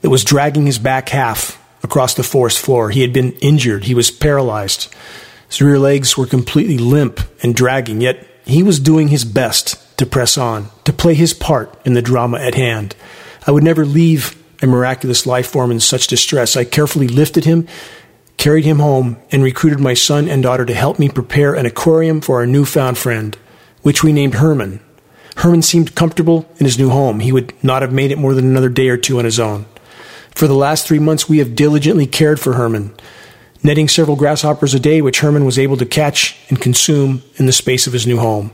[0.00, 2.90] that was dragging his back half across the forest floor.
[2.90, 4.94] He had been injured, he was paralyzed.
[5.48, 10.06] His rear legs were completely limp and dragging, yet he was doing his best to
[10.06, 12.94] press on, to play his part in the drama at hand.
[13.46, 16.56] I would never leave a miraculous life form in such distress.
[16.56, 17.66] I carefully lifted him,
[18.36, 22.20] carried him home, and recruited my son and daughter to help me prepare an aquarium
[22.20, 23.36] for our newfound friend,
[23.82, 24.80] which we named Herman.
[25.36, 27.20] Herman seemed comfortable in his new home.
[27.20, 29.66] He would not have made it more than another day or two on his own.
[30.36, 32.94] For the last three months, we have diligently cared for Herman,
[33.62, 37.54] netting several grasshoppers a day, which Herman was able to catch and consume in the
[37.54, 38.52] space of his new home.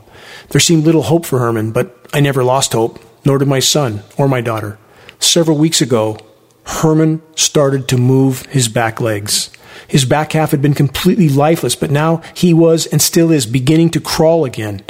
[0.51, 4.01] There seemed little hope for Herman, but I never lost hope, nor did my son
[4.17, 4.79] or my daughter.
[5.19, 6.17] Several weeks ago,
[6.63, 9.51] Herman started to move his back legs.
[9.85, 13.89] His back half had been completely lifeless, but now he was and still is beginning
[13.89, 14.83] to crawl again.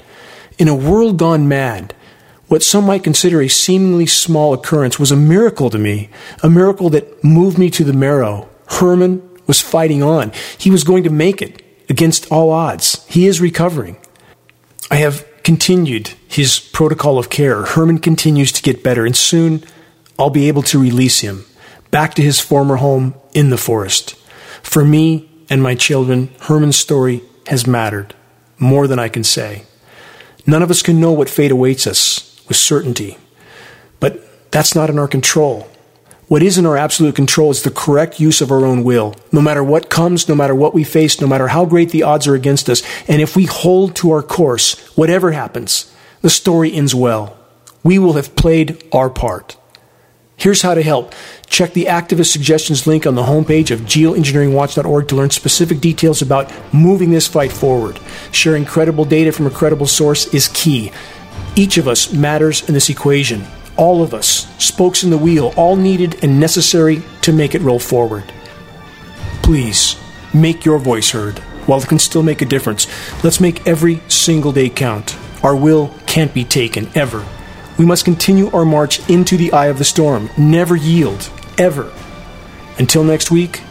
[0.59, 1.95] In a world gone mad,
[2.47, 6.09] what some might consider a seemingly small occurrence was a miracle to me,
[6.41, 8.49] a miracle that moved me to the marrow.
[8.67, 10.31] Herman was fighting on.
[10.57, 13.05] He was going to make it against all odds.
[13.07, 13.97] He is recovering.
[14.91, 17.63] I have continued his protocol of care.
[17.63, 19.63] Herman continues to get better, and soon
[20.17, 21.45] I'll be able to release him
[21.91, 24.15] back to his former home in the forest.
[24.61, 28.15] For me and my children, Herman's story has mattered
[28.57, 29.63] more than I can say.
[30.45, 33.17] None of us can know what fate awaits us with certainty.
[33.99, 35.67] But that's not in our control.
[36.27, 39.41] What is in our absolute control is the correct use of our own will, no
[39.41, 42.35] matter what comes, no matter what we face, no matter how great the odds are
[42.35, 42.83] against us.
[43.07, 45.91] And if we hold to our course, whatever happens,
[46.21, 47.35] the story ends well.
[47.83, 49.57] We will have played our part.
[50.37, 51.13] Here's how to help.
[51.47, 56.51] Check the activist suggestions link on the homepage of geoengineeringwatch.org to learn specific details about
[56.73, 57.99] moving this fight forward.
[58.31, 60.91] Sharing credible data from a credible source is key.
[61.55, 63.45] Each of us matters in this equation.
[63.75, 67.79] All of us, spokes in the wheel, all needed and necessary to make it roll
[67.79, 68.31] forward.
[69.41, 69.95] Please
[70.33, 71.39] make your voice heard.
[71.65, 72.87] while it can still make a difference.
[73.23, 75.15] Let's make every single day count.
[75.43, 77.25] Our will can't be taken, ever.
[77.77, 80.29] We must continue our march into the eye of the storm.
[80.37, 81.91] Never yield, ever.
[82.77, 83.61] Until next week,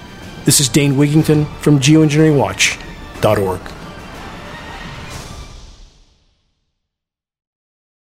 [0.44, 3.60] this is Dane Wigington from geoengineeringwatch.org.